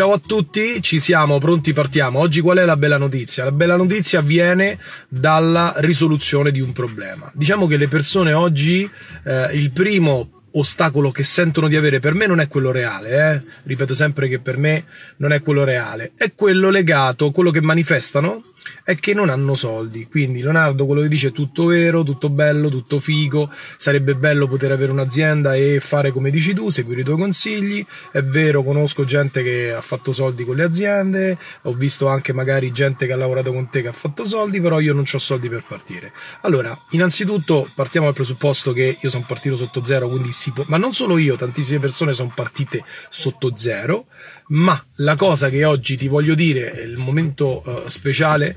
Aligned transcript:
Ciao 0.00 0.12
a 0.12 0.18
tutti, 0.18 0.80
ci 0.80 0.98
siamo, 0.98 1.38
pronti 1.38 1.74
partiamo. 1.74 2.20
Oggi 2.20 2.40
qual 2.40 2.56
è 2.56 2.64
la 2.64 2.78
bella 2.78 2.96
notizia? 2.96 3.44
La 3.44 3.52
bella 3.52 3.76
notizia 3.76 4.22
viene 4.22 4.78
dalla 5.06 5.74
risoluzione 5.76 6.50
di 6.50 6.62
un 6.62 6.72
problema. 6.72 7.30
Diciamo 7.34 7.66
che 7.66 7.76
le 7.76 7.86
persone 7.86 8.32
oggi, 8.32 8.90
eh, 9.24 9.50
il 9.52 9.72
primo 9.72 10.40
ostacolo 10.52 11.10
che 11.10 11.22
sentono 11.22 11.68
di 11.68 11.76
avere 11.76 12.00
per 12.00 12.14
me 12.14 12.26
non 12.26 12.40
è 12.40 12.48
quello 12.48 12.70
reale, 12.70 13.10
eh? 13.10 13.42
ripeto 13.64 13.92
sempre 13.92 14.28
che 14.28 14.38
per 14.38 14.56
me 14.56 14.86
non 15.16 15.34
è 15.34 15.42
quello 15.42 15.64
reale, 15.64 16.12
è 16.16 16.32
quello 16.34 16.70
legato, 16.70 17.30
quello 17.30 17.50
che 17.50 17.60
manifestano 17.60 18.40
è 18.82 18.96
che 18.96 19.14
non 19.14 19.28
hanno 19.28 19.54
soldi. 19.54 20.06
Quindi 20.08 20.40
Leonardo 20.40 20.86
quello 20.86 21.02
che 21.02 21.08
dice 21.08 21.28
è 21.28 21.32
tutto 21.32 21.66
vero, 21.66 22.02
tutto 22.02 22.28
bello, 22.28 22.68
tutto 22.68 23.00
figo, 23.00 23.50
sarebbe 23.76 24.14
bello 24.14 24.48
poter 24.48 24.72
avere 24.72 24.92
un'azienda 24.92 25.54
e 25.54 25.80
fare 25.80 26.12
come 26.12 26.30
dici 26.30 26.54
tu, 26.54 26.70
seguire 26.70 27.00
i 27.00 27.04
tuoi 27.04 27.18
consigli, 27.18 27.84
è 28.12 28.22
vero, 28.22 28.62
conosco 28.62 29.04
gente 29.04 29.42
che 29.42 29.72
ha 29.72 29.80
fatto 29.80 30.12
soldi 30.12 30.44
con 30.44 30.56
le 30.56 30.64
aziende, 30.64 31.38
ho 31.62 31.72
visto 31.72 32.08
anche 32.08 32.32
magari 32.32 32.72
gente 32.72 33.06
che 33.06 33.12
ha 33.12 33.16
lavorato 33.16 33.52
con 33.52 33.68
te 33.68 33.82
che 33.82 33.88
ha 33.88 33.92
fatto 33.92 34.24
soldi, 34.24 34.60
però 34.60 34.80
io 34.80 34.92
non 34.92 35.04
ho 35.10 35.18
soldi 35.18 35.48
per 35.48 35.62
partire. 35.66 36.12
Allora, 36.42 36.78
innanzitutto 36.90 37.70
partiamo 37.74 38.06
dal 38.06 38.14
presupposto 38.14 38.72
che 38.72 38.98
io 39.00 39.08
sono 39.08 39.24
partito 39.26 39.56
sotto 39.56 39.84
zero, 39.84 40.08
quindi 40.08 40.32
si 40.32 40.52
può, 40.52 40.64
ma 40.68 40.76
non 40.76 40.92
solo 40.92 41.18
io, 41.18 41.36
tantissime 41.36 41.78
persone 41.78 42.12
sono 42.12 42.32
partite 42.34 42.84
sotto 43.08 43.52
zero, 43.56 44.06
ma 44.50 44.82
la 44.96 45.16
cosa 45.16 45.48
che 45.48 45.64
oggi 45.64 45.96
ti 45.96 46.08
voglio 46.08 46.34
dire, 46.34 46.70
il 46.84 46.98
momento 46.98 47.62
uh, 47.64 47.88
speciale 47.88 48.54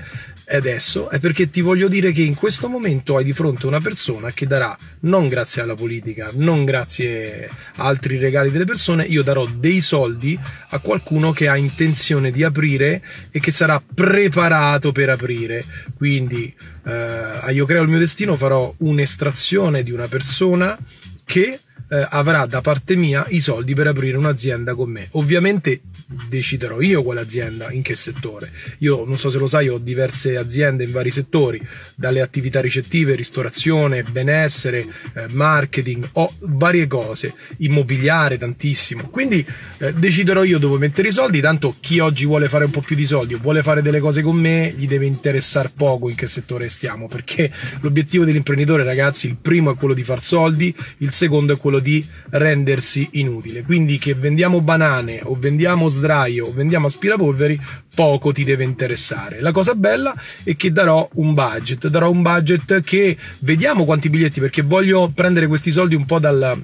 adesso, 0.48 1.08
è 1.08 1.18
perché 1.20 1.48
ti 1.50 1.60
voglio 1.60 1.88
dire 1.88 2.12
che 2.12 2.22
in 2.22 2.34
questo 2.34 2.68
momento 2.68 3.16
hai 3.16 3.24
di 3.24 3.32
fronte 3.32 3.66
una 3.66 3.80
persona 3.80 4.30
che 4.30 4.46
darà, 4.46 4.76
non 5.00 5.28
grazie 5.28 5.62
alla 5.62 5.74
politica, 5.74 6.30
non 6.34 6.64
grazie 6.64 7.48
a 7.76 7.84
altri 7.84 8.18
regali 8.18 8.50
delle 8.50 8.64
persone, 8.64 9.04
io 9.04 9.22
darò 9.22 9.46
dei 9.46 9.80
soldi 9.80 10.38
a 10.70 10.78
qualcuno 10.80 11.32
che 11.32 11.48
ha 11.48 11.56
intenzione 11.56 12.30
di 12.30 12.42
aprire 12.42 13.02
e 13.30 13.40
che 13.40 13.50
sarà 13.50 13.82
preparato 13.82 14.92
per 14.92 15.10
aprire. 15.10 15.64
Quindi 15.96 16.54
uh, 16.82 17.50
io 17.50 17.64
creo 17.66 17.82
il 17.82 17.88
mio 17.88 17.98
destino, 17.98 18.36
farò 18.36 18.72
un'estrazione 18.78 19.82
di 19.82 19.92
una 19.92 20.08
persona 20.08 20.76
che 21.24 21.58
eh, 21.94 22.06
avrà 22.10 22.44
da 22.46 22.60
parte 22.60 22.96
mia 22.96 23.24
i 23.28 23.38
soldi 23.38 23.74
per 23.74 23.86
aprire 23.86 24.16
un'azienda 24.16 24.74
con 24.74 24.90
me. 24.90 25.06
Ovviamente 25.12 25.80
deciderò 26.28 26.80
io 26.80 27.02
quale 27.02 27.20
azienda, 27.20 27.70
in 27.70 27.82
che 27.82 27.94
settore. 27.94 28.50
Io 28.78 29.04
non 29.04 29.16
so 29.16 29.30
se 29.30 29.38
lo 29.38 29.46
sai, 29.46 29.68
ho 29.68 29.78
diverse 29.78 30.36
aziende 30.36 30.82
in 30.82 30.90
vari 30.90 31.12
settori, 31.12 31.64
dalle 31.94 32.20
attività 32.20 32.60
ricettive, 32.60 33.14
ristorazione, 33.14 34.02
benessere, 34.02 34.84
eh, 35.14 35.26
marketing, 35.30 36.08
ho 36.12 36.32
varie 36.40 36.88
cose, 36.88 37.34
immobiliare 37.58 38.38
tantissimo. 38.38 39.08
Quindi 39.08 39.46
eh, 39.78 39.92
deciderò 39.92 40.42
io 40.42 40.58
dove 40.58 40.78
mettere 40.78 41.08
i 41.08 41.12
soldi, 41.12 41.40
tanto 41.40 41.76
chi 41.78 42.00
oggi 42.00 42.26
vuole 42.26 42.48
fare 42.48 42.64
un 42.64 42.70
po' 42.72 42.80
più 42.80 42.96
di 42.96 43.06
soldi 43.06 43.34
o 43.34 43.38
vuole 43.38 43.62
fare 43.62 43.82
delle 43.82 44.00
cose 44.00 44.22
con 44.22 44.36
me, 44.36 44.74
gli 44.76 44.88
deve 44.88 45.06
interessare 45.06 45.70
poco 45.74 46.08
in 46.08 46.16
che 46.16 46.26
settore 46.26 46.68
stiamo, 46.68 47.06
perché 47.06 47.52
l'obiettivo 47.80 48.24
dell'imprenditore, 48.24 48.82
ragazzi, 48.82 49.28
il 49.28 49.36
primo 49.40 49.70
è 49.70 49.76
quello 49.76 49.94
di 49.94 50.02
far 50.02 50.22
soldi, 50.22 50.74
il 50.98 51.12
secondo 51.12 51.54
è 51.54 51.56
quello 51.56 51.78
di 51.78 51.83
rendersi 52.30 53.08
inutile. 53.12 53.62
Quindi 53.62 53.98
che 53.98 54.14
vendiamo 54.14 54.60
banane 54.60 55.20
o 55.22 55.36
vendiamo 55.38 55.88
sdraio 55.88 56.46
o 56.46 56.52
vendiamo 56.52 56.86
aspirapolveri, 56.86 57.60
poco 57.94 58.32
ti 58.32 58.44
deve 58.44 58.64
interessare. 58.64 59.40
La 59.40 59.52
cosa 59.52 59.74
bella 59.74 60.14
è 60.42 60.56
che 60.56 60.72
darò 60.72 61.08
un 61.14 61.34
budget, 61.34 61.88
darò 61.88 62.10
un 62.10 62.22
budget 62.22 62.80
che 62.80 63.16
vediamo 63.40 63.84
quanti 63.84 64.08
biglietti 64.08 64.40
perché 64.40 64.62
voglio 64.62 65.10
prendere 65.14 65.46
questi 65.46 65.70
soldi 65.70 65.94
un 65.94 66.04
po' 66.04 66.18
dal 66.18 66.62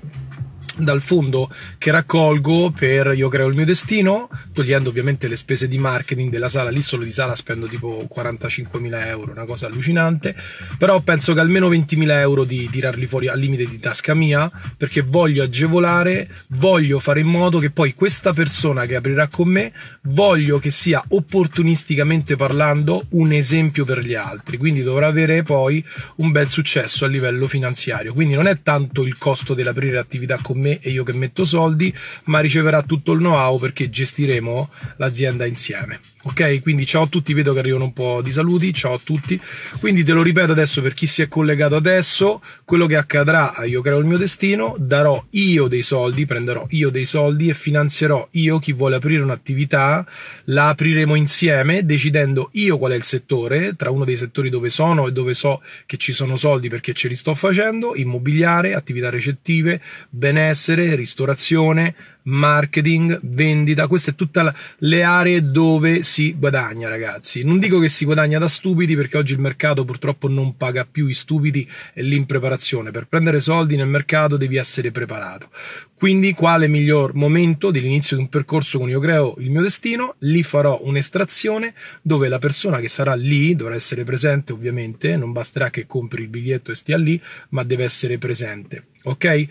dal 0.84 1.00
fondo 1.00 1.50
che 1.78 1.90
raccolgo 1.90 2.70
per 2.70 3.12
Io 3.14 3.28
creo 3.28 3.48
il 3.48 3.54
mio 3.54 3.64
destino, 3.64 4.28
togliendo 4.52 4.88
ovviamente 4.88 5.28
le 5.28 5.36
spese 5.36 5.68
di 5.68 5.78
marketing 5.78 6.30
della 6.30 6.48
sala, 6.48 6.70
lì 6.70 6.82
solo 6.82 7.04
di 7.04 7.10
sala 7.10 7.34
spendo 7.34 7.66
tipo 7.66 8.06
45.000 8.12 9.06
euro, 9.06 9.32
una 9.32 9.44
cosa 9.44 9.66
allucinante, 9.66 10.34
però 10.78 11.00
penso 11.00 11.34
che 11.34 11.40
almeno 11.40 11.68
20.000 11.68 12.10
euro 12.18 12.44
di 12.44 12.68
tirarli 12.70 13.06
fuori 13.06 13.28
al 13.28 13.38
limite 13.38 13.66
di 13.66 13.78
tasca 13.78 14.14
mia, 14.14 14.50
perché 14.76 15.02
voglio 15.02 15.42
agevolare, 15.42 16.30
voglio 16.50 17.00
fare 17.00 17.20
in 17.20 17.26
modo 17.26 17.58
che 17.58 17.70
poi 17.70 17.94
questa 17.94 18.32
persona 18.32 18.86
che 18.86 18.96
aprirà 18.96 19.28
con 19.28 19.48
me, 19.48 19.72
voglio 20.02 20.58
che 20.58 20.70
sia 20.70 21.02
opportunisticamente 21.08 22.36
parlando 22.36 23.06
un 23.10 23.32
esempio 23.32 23.84
per 23.84 24.00
gli 24.00 24.14
altri, 24.14 24.56
quindi 24.56 24.82
dovrà 24.82 25.06
avere 25.06 25.42
poi 25.42 25.84
un 26.16 26.30
bel 26.30 26.48
successo 26.48 27.04
a 27.04 27.08
livello 27.08 27.48
finanziario, 27.48 28.12
quindi 28.12 28.34
non 28.34 28.46
è 28.46 28.60
tanto 28.62 29.02
il 29.02 29.19
costo 29.19 29.54
dell'aprire 29.54 29.98
attività 29.98 30.38
con 30.40 30.58
me 30.58 30.69
e 30.81 30.91
io 30.91 31.03
che 31.03 31.12
metto 31.12 31.44
soldi, 31.44 31.92
ma 32.25 32.41
riceverà 32.41 32.82
tutto 32.82 33.12
il 33.12 33.19
know-how 33.19 33.58
perché 33.58 33.91
gestiremo 33.91 34.70
l'azienda 34.97 35.47
insieme. 35.47 35.98
Ok, 36.22 36.60
quindi 36.60 36.84
ciao 36.84 37.04
a 37.04 37.06
tutti, 37.06 37.32
vedo 37.32 37.54
che 37.54 37.60
arrivano 37.60 37.84
un 37.84 37.94
po' 37.94 38.20
di 38.20 38.31
saluti, 38.31 38.75
ciao 38.75 38.92
a 38.92 39.00
tutti. 39.03 39.41
Quindi 39.78 40.04
te 40.04 40.12
lo 40.12 40.20
ripeto 40.22 40.53
adesso 40.53 40.82
per 40.82 40.92
chi 40.92 41.06
si 41.06 41.22
è 41.22 41.28
collegato 41.28 41.76
adesso, 41.76 42.42
quello 42.66 42.84
che 42.84 42.97
accadrà 42.97 43.54
a 43.54 43.64
Io 43.64 43.81
creo 43.81 43.97
il 43.97 44.04
mio 44.04 44.19
destino, 44.19 44.76
darò 44.78 45.25
io 45.31 45.66
dei 45.66 45.81
soldi, 45.81 46.26
prenderò 46.26 46.66
io 46.70 46.91
dei 46.91 47.06
soldi 47.06 47.48
e 47.48 47.54
finanzierò 47.54 48.28
io 48.32 48.58
chi 48.58 48.75
vuole 48.75 48.97
aprire 48.97 49.22
un'attività, 49.22 50.06
la 50.44 50.69
apriremo 50.69 51.14
insieme 51.14 51.87
decidendo 51.87 52.50
io 52.52 52.76
qual 52.76 52.92
è 52.92 52.97
il 52.97 53.04
settore, 53.04 53.75
tra 53.75 53.91
uno 53.91 54.04
dei 54.04 54.19
settori 54.19 54.50
dove 54.50 54.69
sono 54.69 55.06
e 55.06 55.12
dove 55.12 55.32
so 55.32 55.62
che 55.87 55.97
ci 55.97 56.12
sono 56.12 56.37
soldi 56.37 56.69
perché 56.69 56.92
ce 56.92 57.08
li 57.08 57.16
sto 57.16 57.34
facendo, 57.34 57.97
immobiliare, 57.97 58.75
attività 58.75 59.08
recettive, 59.08 59.81
benessere, 60.10 60.50
ristorazione, 60.69 61.94
marketing, 62.25 63.19
vendita, 63.22 63.87
queste 63.87 64.15
sono 64.16 64.16
tutte 64.16 64.54
le 64.78 65.03
aree 65.03 65.50
dove 65.50 66.03
si 66.03 66.34
guadagna, 66.37 66.88
ragazzi. 66.88 67.43
Non 67.43 67.59
dico 67.59 67.78
che 67.78 67.88
si 67.88 68.04
guadagna 68.04 68.38
da 68.38 68.48
stupidi 68.48 68.94
perché 68.97 69.19
oggi 69.19 69.32
il 69.32 69.41
mercato 69.41 69.84
purtroppo 69.84 70.28
non 70.28 70.56
paga 70.56 70.87
più 70.91 71.06
i 71.06 71.15
stupidi 71.15 71.69
e 71.94 72.03
l'impreparazione. 72.03 72.91
Per 72.91 73.06
prendere 73.06 73.41
soldi 73.41 73.76
nel 73.76 73.88
mercato 73.88 74.37
devi 74.37 74.56
essere 74.56 74.91
preparato. 74.91 75.49
Quindi 75.94 76.32
quale 76.32 76.66
miglior 76.66 77.15
momento 77.15 77.70
dell'inizio 77.70 78.16
di 78.16 78.22
un 78.22 78.28
percorso 78.31 78.78
con 78.78 78.88
Io 78.88 79.00
creo 79.00 79.34
il 79.38 79.50
mio 79.50 79.60
destino? 79.60 80.15
Lì 80.20 80.43
farò 80.43 80.81
un'estrazione 80.82 81.75
dove 82.00 82.28
la 82.28 82.38
persona 82.38 82.81
che 82.81 82.88
sarà 82.88 83.15
lì 83.15 83.54
dovrà 83.54 83.75
essere 83.75 84.03
presente 84.03 84.53
ovviamente, 84.53 85.16
non 85.16 85.32
basterà 85.32 85.69
che 85.69 85.87
compri 85.87 86.22
il 86.22 86.28
biglietto 86.28 86.70
e 86.70 86.75
stia 86.75 86.97
lì, 86.97 87.20
ma 87.50 87.65
deve 87.65 87.84
essere 87.84 88.16
presente. 88.16 88.84
Ok? 89.03 89.47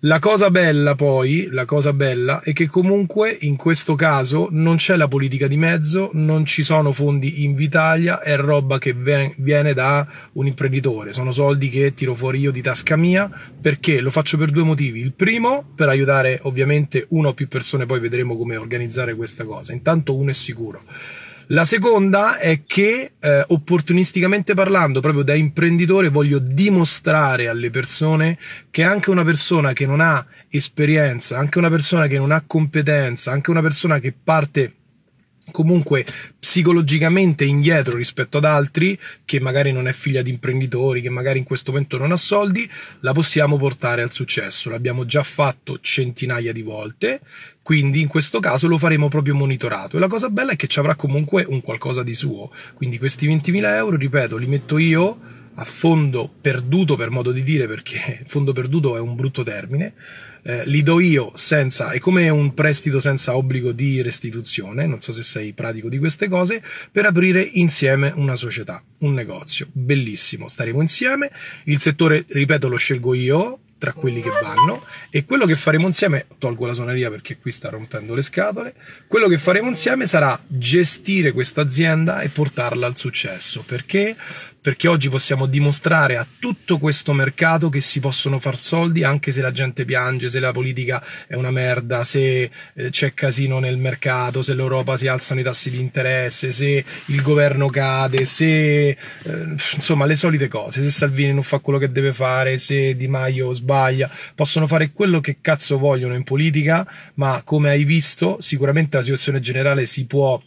La 0.00 0.18
cosa 0.18 0.50
bella 0.50 0.94
poi, 0.94 1.48
la 1.50 1.64
cosa 1.64 1.94
bella 1.94 2.42
è 2.42 2.52
che 2.52 2.66
comunque 2.66 3.34
in 3.40 3.56
questo 3.56 3.94
caso 3.94 4.48
non 4.50 4.76
c'è 4.76 4.94
la 4.94 5.08
politica 5.08 5.46
di 5.46 5.56
mezzo, 5.56 6.10
non 6.12 6.44
ci 6.44 6.62
sono 6.62 6.92
fondi 6.92 7.44
in 7.44 7.54
Vitalia, 7.54 8.20
è 8.20 8.36
roba 8.36 8.76
che 8.76 8.92
viene 8.92 9.72
da 9.72 10.06
un 10.32 10.46
imprenditore, 10.46 11.14
sono 11.14 11.32
soldi 11.32 11.70
che 11.70 11.94
tiro 11.94 12.14
fuori 12.14 12.40
io 12.40 12.50
di 12.50 12.60
tasca 12.60 12.94
mia 12.96 13.30
perché 13.58 14.02
lo 14.02 14.10
faccio 14.10 14.36
per 14.36 14.50
due 14.50 14.64
motivi. 14.64 15.00
Il 15.00 15.14
primo 15.14 15.64
per 15.74 15.88
aiutare 15.88 16.40
ovviamente 16.42 17.06
una 17.08 17.28
o 17.28 17.34
più 17.34 17.48
persone, 17.48 17.86
poi 17.86 17.98
vedremo 17.98 18.36
come 18.36 18.56
organizzare 18.56 19.14
questa 19.14 19.44
cosa. 19.44 19.72
Intanto 19.72 20.14
uno 20.14 20.28
è 20.28 20.34
sicuro. 20.34 20.82
La 21.50 21.64
seconda 21.64 22.38
è 22.38 22.64
che, 22.66 23.12
eh, 23.20 23.44
opportunisticamente 23.46 24.54
parlando, 24.54 24.98
proprio 24.98 25.22
da 25.22 25.34
imprenditore, 25.34 26.08
voglio 26.08 26.40
dimostrare 26.40 27.46
alle 27.46 27.70
persone 27.70 28.36
che 28.68 28.82
anche 28.82 29.10
una 29.10 29.22
persona 29.22 29.72
che 29.72 29.86
non 29.86 30.00
ha 30.00 30.26
esperienza, 30.48 31.38
anche 31.38 31.58
una 31.58 31.70
persona 31.70 32.08
che 32.08 32.18
non 32.18 32.32
ha 32.32 32.42
competenza, 32.44 33.30
anche 33.30 33.50
una 33.50 33.62
persona 33.62 34.00
che 34.00 34.12
parte 34.12 34.74
comunque 35.52 36.04
psicologicamente 36.38 37.44
indietro 37.44 37.96
rispetto 37.96 38.38
ad 38.38 38.44
altri 38.44 38.98
che 39.24 39.38
magari 39.38 39.70
non 39.70 39.86
è 39.86 39.92
figlia 39.92 40.22
di 40.22 40.30
imprenditori, 40.30 41.00
che 41.00 41.10
magari 41.10 41.38
in 41.38 41.44
questo 41.44 41.70
momento 41.70 41.96
non 41.96 42.10
ha 42.10 42.16
soldi, 42.16 42.68
la 43.00 43.12
possiamo 43.12 43.56
portare 43.56 44.02
al 44.02 44.10
successo. 44.10 44.70
L'abbiamo 44.70 45.04
già 45.04 45.22
fatto 45.22 45.78
centinaia 45.80 46.52
di 46.52 46.62
volte, 46.62 47.20
quindi 47.66 48.00
in 48.00 48.06
questo 48.06 48.38
caso 48.38 48.68
lo 48.68 48.78
faremo 48.78 49.08
proprio 49.08 49.34
monitorato. 49.34 49.96
E 49.96 49.98
la 49.98 50.06
cosa 50.06 50.30
bella 50.30 50.52
è 50.52 50.56
che 50.56 50.68
ci 50.68 50.78
avrà 50.78 50.94
comunque 50.94 51.44
un 51.48 51.62
qualcosa 51.62 52.04
di 52.04 52.14
suo. 52.14 52.52
Quindi 52.74 52.96
questi 52.96 53.26
20.000 53.26 53.64
euro, 53.74 53.96
ripeto, 53.96 54.36
li 54.36 54.46
metto 54.46 54.78
io 54.78 55.18
a 55.52 55.64
fondo 55.64 56.30
perduto 56.40 56.94
per 56.94 57.10
modo 57.10 57.32
di 57.32 57.42
dire 57.42 57.66
perché 57.66 58.22
fondo 58.28 58.52
perduto 58.52 58.96
è 58.96 59.00
un 59.00 59.16
brutto 59.16 59.42
termine 59.42 59.94
eh, 60.42 60.64
li 60.66 60.82
do 60.82 61.00
io 61.00 61.32
senza 61.34 61.92
è 61.92 61.98
come 61.98 62.28
un 62.28 62.52
prestito 62.52 63.00
senza 63.00 63.34
obbligo 63.34 63.72
di 63.72 64.02
restituzione 64.02 64.86
non 64.86 65.00
so 65.00 65.12
se 65.12 65.22
sei 65.22 65.54
pratico 65.54 65.88
di 65.88 65.96
queste 65.96 66.28
cose 66.28 66.62
per 66.92 67.06
aprire 67.06 67.40
insieme 67.40 68.12
una 68.14 68.36
società 68.36 68.82
un 68.98 69.14
negozio 69.14 69.66
bellissimo 69.72 70.46
staremo 70.46 70.82
insieme 70.82 71.30
il 71.64 71.80
settore 71.80 72.26
ripeto 72.28 72.68
lo 72.68 72.76
scelgo 72.76 73.14
io 73.14 73.60
tra 73.78 73.92
quelli 73.92 74.22
che 74.22 74.30
vanno 74.30 74.84
e 75.10 75.24
quello 75.24 75.44
che 75.44 75.54
faremo 75.54 75.86
insieme, 75.86 76.26
tolgo 76.38 76.66
la 76.66 76.72
suoneria 76.72 77.10
perché 77.10 77.38
qui 77.38 77.52
sta 77.52 77.68
rompendo 77.68 78.14
le 78.14 78.22
scatole, 78.22 78.74
quello 79.06 79.28
che 79.28 79.38
faremo 79.38 79.68
insieme 79.68 80.06
sarà 80.06 80.38
gestire 80.46 81.32
questa 81.32 81.60
azienda 81.60 82.20
e 82.20 82.28
portarla 82.28 82.86
al 82.86 82.96
successo. 82.96 83.62
Perché? 83.66 84.16
Perché 84.66 84.88
oggi 84.88 85.08
possiamo 85.08 85.46
dimostrare 85.46 86.16
a 86.16 86.26
tutto 86.40 86.78
questo 86.78 87.12
mercato 87.12 87.68
che 87.68 87.80
si 87.80 88.00
possono 88.00 88.40
far 88.40 88.58
soldi 88.58 89.04
anche 89.04 89.30
se 89.30 89.40
la 89.40 89.52
gente 89.52 89.84
piange, 89.84 90.28
se 90.28 90.40
la 90.40 90.50
politica 90.50 91.00
è 91.28 91.36
una 91.36 91.52
merda, 91.52 92.02
se 92.02 92.50
eh, 92.74 92.90
c'è 92.90 93.14
casino 93.14 93.60
nel 93.60 93.78
mercato, 93.78 94.42
se 94.42 94.54
l'Europa 94.54 94.96
si 94.96 95.06
alzano 95.06 95.38
i 95.38 95.44
tassi 95.44 95.70
di 95.70 95.78
interesse, 95.78 96.50
se 96.50 96.84
il 97.04 97.22
governo 97.22 97.68
cade, 97.68 98.24
se 98.24 98.88
eh, 98.88 98.96
insomma 99.22 100.04
le 100.04 100.16
solite 100.16 100.48
cose, 100.48 100.82
se 100.82 100.90
Salvini 100.90 101.32
non 101.32 101.44
fa 101.44 101.60
quello 101.60 101.78
che 101.78 101.92
deve 101.92 102.12
fare, 102.12 102.58
se 102.58 102.96
Di 102.96 103.06
Maio 103.06 103.52
sbaglia, 103.52 104.10
possono 104.34 104.66
fare 104.66 104.90
quello 104.90 105.20
che 105.20 105.36
cazzo 105.40 105.78
vogliono 105.78 106.14
in 106.14 106.24
politica, 106.24 106.84
ma 107.14 107.40
come 107.44 107.70
hai 107.70 107.84
visto 107.84 108.38
sicuramente 108.40 108.96
la 108.96 109.04
situazione 109.04 109.38
generale 109.38 109.86
si 109.86 110.06
può 110.06 110.42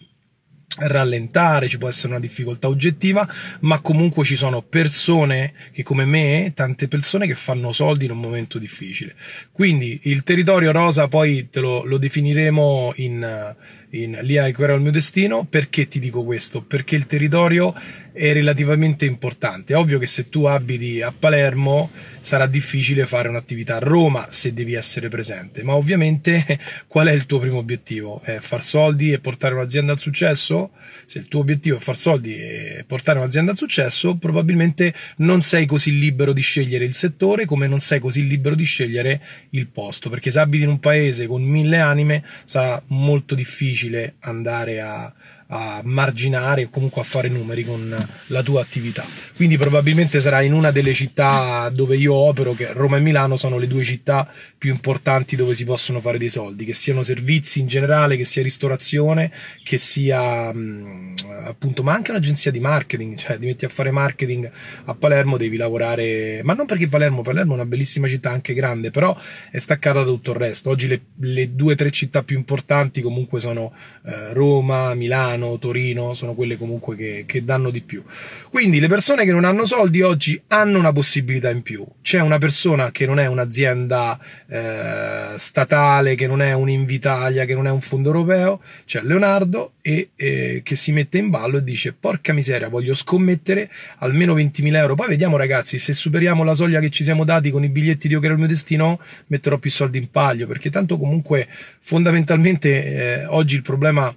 rallentare, 0.78 1.68
ci 1.68 1.78
può 1.78 1.88
essere 1.88 2.10
una 2.10 2.20
difficoltà 2.20 2.68
oggettiva, 2.68 3.28
ma 3.62 3.80
comunque 3.80 4.24
ci 4.24 4.36
sono 4.36 4.62
persone 4.62 5.54
che 5.72 5.84
come 5.84 6.06
me, 6.06 6.52
tante 6.56 6.88
persone 6.88 7.28
che 7.28 7.36
fanno 7.36 7.72
soldi 7.72 8.06
in 8.06 8.12
un 8.12 8.20
momento 8.20 8.58
difficile. 8.58 9.16
Quindi 9.52 10.00
il 10.04 10.24
territorio 10.24 10.72
rosa 10.72 11.08
poi 11.08 11.50
te 11.50 11.60
lo, 11.60 11.84
lo 11.84 11.98
definiremo 11.98 12.94
in, 12.98 13.56
in 13.92 14.20
Lì 14.22 14.38
hai 14.38 14.54
il 14.58 14.82
mio 14.82 14.92
destino. 14.92 15.46
Perché 15.46 15.88
ti 15.88 16.00
dico 16.00 16.24
questo? 16.24 16.62
Perché 16.62 16.96
il 16.96 17.06
territorio 17.06 17.74
è 18.20 18.34
relativamente 18.34 19.06
importante. 19.06 19.72
È 19.72 19.78
ovvio 19.78 19.98
che 19.98 20.06
se 20.06 20.28
tu 20.28 20.44
abiti 20.44 21.02
a 21.02 21.14
Palermo 21.18 21.90
sarà 22.20 22.48
difficile 22.48 23.06
fare 23.06 23.30
un'attività 23.30 23.78
a 23.78 23.80
Roma 23.80 24.26
se 24.30 24.54
devi 24.54 24.74
essere 24.74 25.08
presente, 25.08 25.64
ma 25.64 25.76
ovviamente 25.76 26.60
qual 26.86 27.08
è 27.08 27.14
il 27.14 27.26
tuo 27.26 27.40
primo 27.40 27.60
obiettivo? 27.60 28.20
È 28.22 28.40
far 28.40 28.62
soldi 28.62 29.14
e 29.14 29.20
portare 29.20 29.54
un'azienda 29.54 29.94
al 29.94 30.00
successo? 30.00 30.72
Se 31.06 31.18
il 31.18 31.30
tuo 31.30 31.40
obiettivo 31.40 31.78
è 31.78 31.80
far 31.80 31.96
soldi 31.96 32.36
e 32.36 32.84
portare 32.86 33.20
un'azienda 33.20 33.52
al 33.52 33.58
successo, 33.58 34.16
probabilmente 34.16 34.94
non 35.18 35.42
sei 35.42 35.66
così 35.66 35.98
libero 35.98 36.34
di 36.34 36.42
scegliere 36.42 36.84
il 36.84 36.96
settore 36.96 37.46
come 37.46 37.68
non 37.68 37.80
sei 37.80 38.02
così 38.02 38.28
libero 38.28 38.54
di 38.54 38.66
scegliere 38.66 39.22
il 39.52 39.68
posto, 39.68 40.10
perché 40.10 40.30
se 40.30 40.42
abiti 40.42 40.64
in 40.64 40.70
un 40.72 40.82
paese 40.82 41.26
con 41.26 41.42
mille 41.42 41.78
anime 41.78 42.26
sarà 42.44 42.84
molto 42.88 43.34
difficile 43.34 44.16
andare 44.20 44.82
a 44.82 45.14
a 45.52 45.82
marginare 45.84 46.66
o 46.66 46.70
comunque 46.70 47.02
a 47.02 47.04
fare 47.04 47.28
numeri 47.28 47.64
con 47.64 48.08
la 48.28 48.44
tua 48.44 48.62
attività. 48.62 49.04
Quindi 49.36 49.58
probabilmente 49.58 50.20
sarà 50.20 50.42
in 50.42 50.54
una 50.54 50.72
delle 50.72 50.94
città 50.94 51.70
dove 51.70 51.96
io 51.96 52.14
opero, 52.14 52.54
che 52.54 52.72
Roma 52.74 52.98
e 52.98 53.00
Milano 53.00 53.36
sono 53.36 53.58
le 53.58 53.68
due 53.68 53.84
città 53.84 54.32
più 54.58 54.72
importanti 54.72 55.36
dove 55.36 55.56
si 55.56 55.66
possono 55.66 56.00
fare 56.02 56.18
dei 56.18 56.30
soldi, 56.30 56.66
che 56.66 56.74
siano 56.74 57.02
servizi 57.02 57.60
in 57.60 57.68
generale, 57.68 58.18
che 58.18 58.26
sia 58.26 58.44
ristorazione, 58.44 59.32
che 59.64 59.78
sia 59.78 60.54
mh, 60.54 61.16
appunto, 61.46 61.82
ma 61.82 61.94
anche 61.94 62.12
un'agenzia 62.12 62.52
di 62.52 62.60
marketing, 62.60 63.18
cioè 63.18 63.40
ti 63.40 63.46
metti 63.46 63.66
a 63.66 63.70
fare 63.70 63.92
marketing 63.92 64.52
a 64.86 64.94
Palermo, 64.94 65.38
devi 65.38 65.58
lavorare, 65.58 66.42
ma 66.44 66.54
non 66.54 66.66
perché 66.66 66.88
Palermo, 66.88 67.22
Palermo 67.22 67.54
è 67.54 67.56
una 67.56 67.66
bellissima 67.66 68.08
città 68.08 68.30
anche 68.30 68.54
grande, 68.54 68.92
però 68.92 69.18
è 69.50 69.58
staccata 69.58 70.00
da 70.00 70.06
tutto 70.06 70.32
il 70.32 70.38
resto. 70.38 70.70
Oggi 70.70 70.88
le, 70.88 71.02
le 71.22 71.56
due 71.56 71.74
o 71.74 71.76
tre 71.76 71.90
città 71.90 72.22
più 72.24 72.38
importanti 72.38 73.02
comunque 73.02 73.40
sono 73.40 73.74
eh, 74.06 74.34
Roma, 74.34 74.94
Milano, 74.94 75.39
Milano, 75.40 75.58
Torino, 75.58 76.14
sono 76.14 76.34
quelle 76.34 76.58
comunque 76.58 76.96
che, 76.96 77.24
che, 77.26 77.44
danno 77.44 77.70
di 77.70 77.82
più. 77.82 78.04
Quindi 78.50 78.80
le 78.80 78.88
persone 78.88 79.24
che 79.26 79.32
non 79.32 79.46
hanno 79.46 79.66
soldi 79.66 80.02
oggi 80.02 80.40
hanno 80.48 80.78
una 80.78 80.92
possibilità 80.92 81.50
in 81.50 81.62
più. 81.62 81.86
C'è 82.02 82.20
una 82.20 82.38
persona 82.38 82.92
che 82.92 83.06
non 83.06 83.20
è 83.20 83.26
un'azienda 83.26 84.20
eh, 84.48 85.34
statale, 85.38 86.16
che 86.16 86.28
non 86.28 86.42
è 86.42 86.54
un 86.54 86.70
Invitalia, 86.70 87.46
che 87.46 87.56
non 87.56 87.66
è 87.66 87.72
un 87.72 87.82
fondo 87.82 88.10
europeo, 88.10 88.62
c'è 88.86 89.02
Leonardo 89.02 89.74
e 89.82 90.10
eh, 90.16 90.62
che 90.64 90.76
si 90.76 90.92
mette 90.92 91.18
in 91.18 91.30
ballo 91.30 91.58
e 91.58 91.64
dice 91.64 91.94
porca 91.94 92.34
miseria, 92.34 92.68
voglio 92.68 92.94
scommettere 92.94 93.70
almeno 94.00 94.36
20.000 94.36 94.76
euro. 94.76 94.96
Poi 94.96 95.08
vediamo 95.08 95.38
ragazzi, 95.38 95.80
se 95.80 95.94
superiamo 95.94 96.44
la 96.44 96.54
soglia 96.54 96.80
che 96.80 96.90
ci 96.90 97.04
siamo 97.04 97.24
dati 97.24 97.50
con 97.50 97.64
i 97.64 97.70
biglietti 97.70 98.08
di 98.08 98.14
Io 98.14 98.22
era 98.22 98.34
il 98.34 98.40
mio 98.40 98.48
destino, 98.48 99.00
metterò 99.28 99.58
più 99.58 99.72
soldi 99.72 99.98
in 99.98 100.12
palio, 100.12 100.48
perché 100.48 100.70
tanto 100.70 100.98
comunque 100.98 101.48
fondamentalmente 101.80 103.22
eh, 103.22 103.26
oggi 103.26 103.56
il 103.56 103.62
problema 103.62 104.14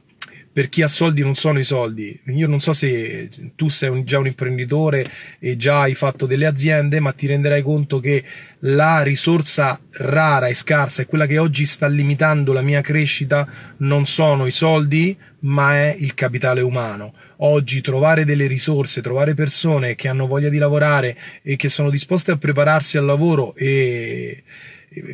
per 0.52 0.68
chi 0.68 0.82
ha 0.82 0.88
soldi 0.88 1.22
non 1.22 1.34
sono 1.34 1.58
i 1.58 1.64
soldi. 1.64 2.18
Io 2.26 2.46
non 2.46 2.60
so 2.60 2.72
se 2.72 3.28
tu 3.56 3.68
sei 3.68 3.88
un, 3.88 4.04
già 4.04 4.18
un 4.18 4.26
imprenditore 4.26 5.04
e 5.38 5.56
già 5.56 5.80
hai 5.80 5.94
fatto 5.94 6.26
delle 6.26 6.46
aziende, 6.46 7.00
ma 7.00 7.12
ti 7.12 7.26
renderai 7.26 7.62
conto 7.62 8.00
che 8.00 8.22
la 8.60 9.02
risorsa 9.02 9.80
rara 9.92 10.48
e 10.48 10.54
scarsa 10.54 11.02
e 11.02 11.06
quella 11.06 11.26
che 11.26 11.38
oggi 11.38 11.64
sta 11.64 11.86
limitando 11.86 12.52
la 12.52 12.62
mia 12.62 12.82
crescita 12.82 13.48
non 13.78 14.06
sono 14.06 14.46
i 14.46 14.50
soldi, 14.50 15.16
ma 15.40 15.74
è 15.76 15.96
il 15.98 16.14
capitale 16.14 16.60
umano. 16.60 17.14
Oggi 17.38 17.80
trovare 17.80 18.24
delle 18.24 18.46
risorse, 18.46 19.00
trovare 19.00 19.34
persone 19.34 19.94
che 19.94 20.08
hanno 20.08 20.26
voglia 20.26 20.50
di 20.50 20.58
lavorare 20.58 21.16
e 21.42 21.56
che 21.56 21.68
sono 21.68 21.88
disposte 21.88 22.30
a 22.30 22.36
prepararsi 22.36 22.98
al 22.98 23.06
lavoro 23.06 23.54
e 23.56 24.42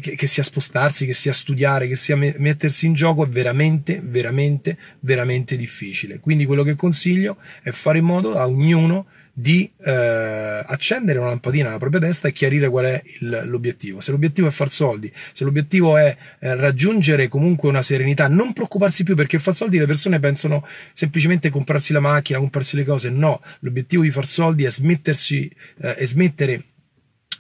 che, 0.01 0.17
che, 0.17 0.27
sia 0.27 0.43
spostarsi, 0.43 1.07
che 1.07 1.13
sia 1.13 1.33
studiare, 1.33 1.87
che 1.87 1.97
sia 1.97 2.17
mettersi 2.17 2.87
in 2.87 2.95
gioco 2.95 3.25
è 3.25 3.29
veramente, 3.29 4.01
veramente, 4.03 4.77
veramente 5.01 5.57
difficile. 5.57 6.19
Quindi 6.19 6.45
quello 6.47 6.63
che 6.63 6.75
consiglio 6.75 7.37
è 7.63 7.71
fare 7.71 7.99
in 7.99 8.05
modo 8.05 8.37
a 8.37 8.47
ognuno 8.47 9.07
di 9.33 9.71
eh, 9.85 9.93
accendere 10.67 11.21
una 11.21 11.29
lampadina 11.29 11.67
nella 11.67 11.79
propria 11.79 12.01
testa 12.01 12.27
e 12.27 12.33
chiarire 12.33 12.69
qual 12.69 12.87
è 12.87 13.03
il, 13.21 13.43
l'obiettivo. 13.45 14.01
Se 14.01 14.11
l'obiettivo 14.11 14.49
è 14.49 14.51
far 14.51 14.69
soldi, 14.69 15.13
se 15.33 15.45
l'obiettivo 15.45 15.97
è 15.97 16.17
eh, 16.41 16.57
raggiungere 16.57 17.29
comunque 17.29 17.69
una 17.69 17.83
serenità, 17.83 18.27
non 18.27 18.53
preoccuparsi 18.53 19.05
più 19.05 19.15
perché 19.15 19.39
far 19.39 19.55
soldi 19.55 19.79
le 19.79 19.87
persone 19.87 20.19
pensano 20.19 20.67
semplicemente 20.93 21.51
comprarsi 21.51 21.93
la 21.93 22.01
macchina, 22.01 22.41
comprarsi 22.41 22.75
le 22.75 22.85
cose. 22.85 23.11
No, 23.11 23.41
l'obiettivo 23.61 24.03
di 24.03 24.11
far 24.11 24.27
soldi 24.27 24.65
è 24.65 24.71
smettersi, 24.71 25.49
eh, 25.83 25.95
è 25.95 26.07
smettere 26.07 26.65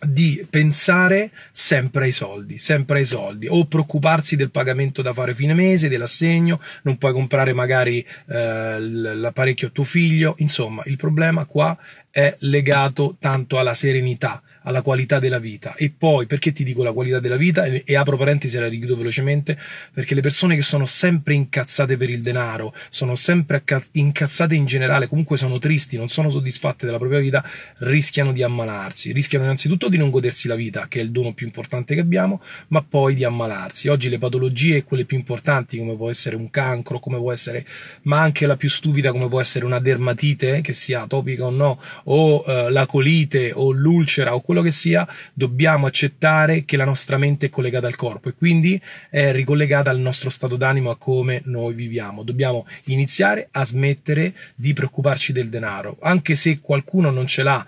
di 0.06 0.46
pensare 0.48 1.30
sempre 1.50 2.04
ai 2.04 2.12
soldi, 2.12 2.58
sempre 2.58 2.98
ai 2.98 3.04
soldi, 3.04 3.46
o 3.48 3.64
preoccuparsi 3.66 4.36
del 4.36 4.50
pagamento 4.50 5.02
da 5.02 5.12
fare 5.12 5.34
fine 5.34 5.54
mese, 5.54 5.88
dell'assegno, 5.88 6.60
non 6.82 6.98
puoi 6.98 7.12
comprare 7.12 7.52
magari 7.52 8.04
eh, 8.28 8.78
l'apparecchio 8.78 9.68
a 9.68 9.70
tuo 9.70 9.84
figlio, 9.84 10.34
insomma, 10.38 10.82
il 10.86 10.96
problema 10.96 11.44
qua 11.44 11.76
è 12.10 12.36
legato 12.40 13.16
tanto 13.20 13.58
alla 13.58 13.74
serenità, 13.74 14.42
alla 14.62 14.82
qualità 14.82 15.18
della 15.18 15.38
vita. 15.38 15.74
E 15.74 15.92
poi, 15.96 16.26
perché 16.26 16.52
ti 16.52 16.64
dico 16.64 16.82
la 16.82 16.92
qualità 16.92 17.20
della 17.20 17.36
vita? 17.36 17.64
E, 17.64 17.82
e 17.84 17.96
apro 17.96 18.16
parentesi 18.16 18.56
e 18.56 18.60
la 18.60 18.68
richiudo 18.68 18.96
velocemente, 18.96 19.56
perché 19.92 20.14
le 20.14 20.20
persone 20.20 20.56
che 20.56 20.62
sono 20.62 20.86
sempre 20.86 21.34
incazzate 21.34 21.96
per 21.96 22.10
il 22.10 22.20
denaro, 22.20 22.74
sono 22.88 23.14
sempre 23.14 23.62
incazzate 23.92 24.54
in 24.54 24.66
generale, 24.66 25.06
comunque 25.06 25.36
sono 25.36 25.58
tristi, 25.58 25.96
non 25.96 26.08
sono 26.08 26.30
soddisfatte 26.30 26.86
della 26.86 26.98
propria 26.98 27.20
vita, 27.20 27.44
rischiano 27.78 28.32
di 28.32 28.42
ammalarsi. 28.42 29.12
Rischiano 29.12 29.44
innanzitutto 29.44 29.88
di 29.88 29.96
non 29.96 30.10
godersi 30.10 30.48
la 30.48 30.54
vita, 30.54 30.88
che 30.88 31.00
è 31.00 31.02
il 31.02 31.10
dono 31.10 31.32
più 31.34 31.46
importante 31.46 31.94
che 31.94 32.00
abbiamo, 32.00 32.42
ma 32.68 32.82
poi 32.82 33.14
di 33.14 33.24
ammalarsi. 33.24 33.88
Oggi 33.88 34.08
le 34.08 34.18
patologie, 34.18 34.84
quelle 34.84 35.04
più 35.04 35.16
importanti, 35.16 35.78
come 35.78 35.96
può 35.96 36.10
essere 36.10 36.36
un 36.36 36.50
cancro, 36.50 36.98
come 36.98 37.18
può 37.18 37.32
essere, 37.32 37.66
ma 38.02 38.20
anche 38.20 38.46
la 38.46 38.56
più 38.56 38.68
stupida, 38.68 39.12
come 39.12 39.28
può 39.28 39.40
essere 39.40 39.64
una 39.64 39.78
dermatite, 39.78 40.60
che 40.60 40.72
sia 40.72 41.02
atopica 41.02 41.44
o 41.44 41.50
no, 41.50 41.80
o 42.10 42.44
eh, 42.46 42.70
la 42.70 42.86
colite 42.86 43.52
o 43.52 43.70
l'ulcera 43.70 44.34
o 44.34 44.40
quello 44.40 44.62
che 44.62 44.70
sia, 44.70 45.06
dobbiamo 45.32 45.86
accettare 45.86 46.64
che 46.64 46.76
la 46.76 46.84
nostra 46.84 47.16
mente 47.16 47.46
è 47.46 47.50
collegata 47.50 47.86
al 47.86 47.96
corpo 47.96 48.28
e 48.28 48.34
quindi 48.34 48.80
è 49.10 49.32
ricollegata 49.32 49.90
al 49.90 49.98
nostro 49.98 50.30
stato 50.30 50.56
d'animo, 50.56 50.90
a 50.90 50.96
come 50.96 51.42
noi 51.44 51.74
viviamo. 51.74 52.22
Dobbiamo 52.22 52.66
iniziare 52.84 53.48
a 53.50 53.64
smettere 53.64 54.34
di 54.54 54.72
preoccuparci 54.72 55.32
del 55.32 55.48
denaro, 55.48 55.96
anche 56.00 56.34
se 56.34 56.60
qualcuno 56.60 57.10
non 57.10 57.26
ce 57.26 57.42
l'ha 57.42 57.66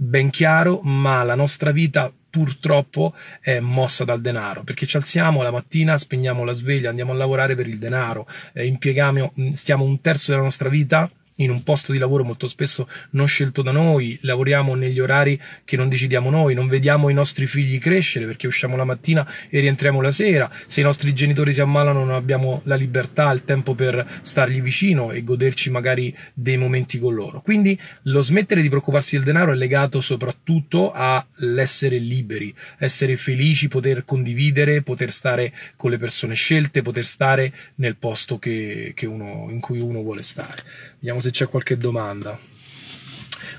ben 0.00 0.30
chiaro, 0.30 0.80
ma 0.82 1.24
la 1.24 1.34
nostra 1.34 1.72
vita 1.72 2.12
purtroppo 2.30 3.14
è 3.40 3.58
mossa 3.58 4.04
dal 4.04 4.20
denaro, 4.20 4.62
perché 4.62 4.86
ci 4.86 4.96
alziamo 4.96 5.42
la 5.42 5.50
mattina, 5.50 5.98
spegniamo 5.98 6.44
la 6.44 6.52
sveglia, 6.52 6.88
andiamo 6.88 7.12
a 7.12 7.16
lavorare 7.16 7.54
per 7.54 7.66
il 7.66 7.78
denaro, 7.78 8.26
eh, 8.52 8.66
impieghiamo, 8.66 9.32
stiamo 9.52 9.84
un 9.84 10.00
terzo 10.00 10.30
della 10.30 10.42
nostra 10.42 10.68
vita 10.68 11.10
in 11.40 11.50
un 11.50 11.62
posto 11.62 11.92
di 11.92 11.98
lavoro 11.98 12.24
molto 12.24 12.46
spesso 12.46 12.88
non 13.10 13.26
scelto 13.26 13.62
da 13.62 13.70
noi, 13.70 14.18
lavoriamo 14.22 14.74
negli 14.74 15.00
orari 15.00 15.40
che 15.64 15.76
non 15.76 15.88
decidiamo 15.88 16.30
noi, 16.30 16.54
non 16.54 16.68
vediamo 16.68 17.08
i 17.08 17.14
nostri 17.14 17.46
figli 17.46 17.78
crescere 17.78 18.26
perché 18.26 18.46
usciamo 18.46 18.76
la 18.76 18.84
mattina 18.84 19.28
e 19.48 19.60
rientriamo 19.60 20.00
la 20.00 20.10
sera, 20.10 20.50
se 20.66 20.80
i 20.80 20.84
nostri 20.84 21.14
genitori 21.14 21.52
si 21.52 21.60
ammalano 21.60 22.04
non 22.04 22.14
abbiamo 22.14 22.60
la 22.64 22.74
libertà, 22.74 23.30
il 23.32 23.44
tempo 23.44 23.74
per 23.74 24.06
stargli 24.22 24.60
vicino 24.60 25.10
e 25.10 25.22
goderci 25.22 25.70
magari 25.70 26.14
dei 26.34 26.56
momenti 26.56 26.98
con 26.98 27.14
loro. 27.14 27.40
Quindi 27.40 27.78
lo 28.02 28.20
smettere 28.20 28.62
di 28.62 28.68
preoccuparsi 28.68 29.16
del 29.16 29.24
denaro 29.24 29.52
è 29.52 29.56
legato 29.56 30.00
soprattutto 30.00 30.92
all'essere 30.92 31.98
liberi, 31.98 32.54
essere 32.78 33.16
felici, 33.16 33.68
poter 33.68 34.04
condividere, 34.04 34.82
poter 34.82 35.12
stare 35.12 35.52
con 35.76 35.90
le 35.90 35.98
persone 35.98 36.34
scelte, 36.34 36.82
poter 36.82 37.04
stare 37.04 37.52
nel 37.76 37.96
posto 37.96 38.38
che, 38.38 38.92
che 38.94 39.06
uno, 39.06 39.48
in 39.50 39.60
cui 39.60 39.80
uno 39.80 40.02
vuole 40.02 40.22
stare. 40.22 40.62
Vediamo 40.94 41.20
se 41.20 41.27
c'è 41.30 41.48
qualche 41.48 41.76
domanda. 41.76 42.38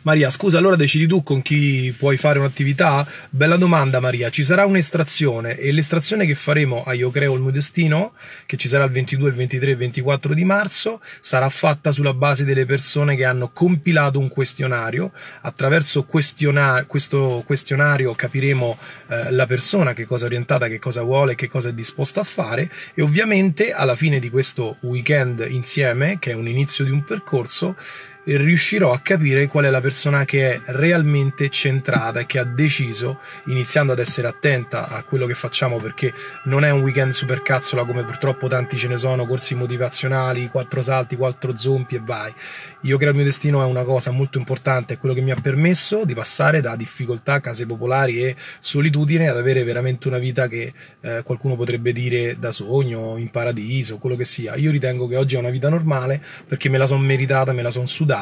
Maria, 0.04 0.30
scusa, 0.30 0.58
allora 0.58 0.76
decidi 0.76 1.08
tu 1.08 1.24
con 1.24 1.42
chi 1.42 1.94
puoi 1.98 2.18
fare 2.18 2.40
un'attività? 2.40 3.08
Bella 3.30 3.58
domanda 3.58 4.00
Maria, 4.00 4.30
ci 4.30 4.44
sarà 4.44 4.66
un'estrazione 4.66 5.58
e 5.58 5.72
l'estrazione 5.72 6.26
che 6.26 6.36
faremo 6.36 6.84
a 6.84 6.94
Io 6.94 7.12
Creo 7.12 7.36
il 7.36 7.42
mio 7.42 7.52
destino, 7.52 8.14
che 8.46 8.58
ci 8.58 8.68
sarà 8.68 8.86
il 8.86 8.92
22, 8.92 9.30
il 9.30 9.36
23 9.36 9.68
e 9.68 9.72
il 9.72 9.78
24 9.78 10.34
di 10.34 10.44
marzo, 10.44 11.02
sarà 11.20 11.50
fatta 11.50 11.92
sulla 11.92 12.14
base 12.14 12.46
delle 12.46 12.66
persone 12.66 13.16
che 13.16 13.26
hanno 13.26 13.50
compilato 13.52 14.20
un 14.20 14.30
questionario. 14.30 15.12
Attraverso 15.42 16.04
questionar- 16.04 16.86
questo 16.86 17.44
questionario 17.46 18.14
capiremo 18.14 18.78
eh, 19.08 19.32
la 19.32 19.46
persona, 19.46 19.94
che 19.94 20.06
cosa 20.06 20.24
è 20.24 20.28
orientata, 20.28 20.68
che 20.68 20.80
cosa 20.80 21.02
vuole, 21.02 21.36
che 21.36 21.48
cosa 21.48 21.70
è 21.70 21.74
disposta 21.74 22.22
a 22.22 22.24
fare 22.24 22.70
e 22.94 23.02
ovviamente 23.02 23.74
alla 23.74 23.96
fine 23.96 24.20
di 24.20 24.30
questo 24.30 24.78
weekend 24.82 25.46
insieme, 25.50 26.20
che 26.20 26.32
è 26.32 26.34
un 26.34 26.48
inizio 26.48 26.84
di 26.84 26.92
un 26.92 27.04
percorso, 27.04 27.76
riuscirò 28.38 28.92
a 28.92 29.00
capire 29.00 29.48
qual 29.48 29.66
è 29.66 29.70
la 29.70 29.82
persona 29.82 30.26
che 30.26 30.54
è 30.54 30.62
realmente 30.68 31.50
centrata 31.50 32.20
e 32.20 32.26
che 32.26 32.40
ha 32.40 32.44
deciso, 32.44 33.20
iniziando 33.46 33.94
ad 33.94 34.00
essere 34.00 34.28
attenta 34.28 34.88
a 34.90 35.04
quello 35.04 35.26
che 35.26 35.34
facciamo 35.34 35.78
perché 35.78 36.14
non 36.44 36.64
è 36.64 36.70
un 36.70 36.82
weekend 36.82 37.14
super 37.14 37.42
cazzola 37.42 37.86
come 37.86 38.04
purtroppo 38.04 38.48
tanti 38.48 38.78
ce 38.78 38.88
ne 38.88 38.98
sono, 38.98 39.26
corsi 39.26 39.56
motivazionali, 39.56 40.50
quattro 40.50 40.82
salti, 40.82 41.16
quattro 41.16 41.58
zompi 41.58 41.96
e 41.96 42.02
vai. 42.04 42.34
Io 42.84 42.98
creo 42.98 43.10
il 43.10 43.16
mio 43.16 43.26
destino 43.26 43.62
è 43.62 43.66
una 43.66 43.84
cosa 43.84 44.12
molto 44.12 44.38
importante, 44.38 44.94
è 44.94 44.98
quello 44.98 45.16
che 45.16 45.22
mi 45.22 45.32
ha 45.32 45.38
permesso 45.42 46.06
di 46.06 46.14
passare 46.14 46.62
da 46.62 46.76
difficoltà, 46.76 47.40
case 47.40 47.66
popolari 47.66 48.24
e 48.24 48.36
solitudine 48.60 49.28
ad 49.28 49.38
avere 49.38 49.64
veramente 49.64 50.08
una 50.08 50.18
vita 50.18 50.48
che 50.48 50.74
eh, 51.02 51.22
qualcuno 51.24 51.56
potrebbe 51.56 51.92
dire 51.92 52.38
da 52.40 52.52
sogno, 52.52 53.18
in 53.18 53.30
paradiso, 53.30 53.98
quello 53.98 54.16
che 54.16 54.26
sia. 54.26 54.56
Io 54.56 54.72
ritengo 54.72 55.08
che 55.08 55.16
oggi 55.18 55.36
è 55.36 55.40
una 55.40 55.50
vita 55.50 55.70
normale 55.70 56.22
perché 56.48 56.70
me 56.70 56.78
la 56.78 56.88
sono 56.88 57.02
meritata, 57.02 57.54
me 57.54 57.62
la 57.62 57.72
sono 57.72 57.86
sudata, 57.86 58.19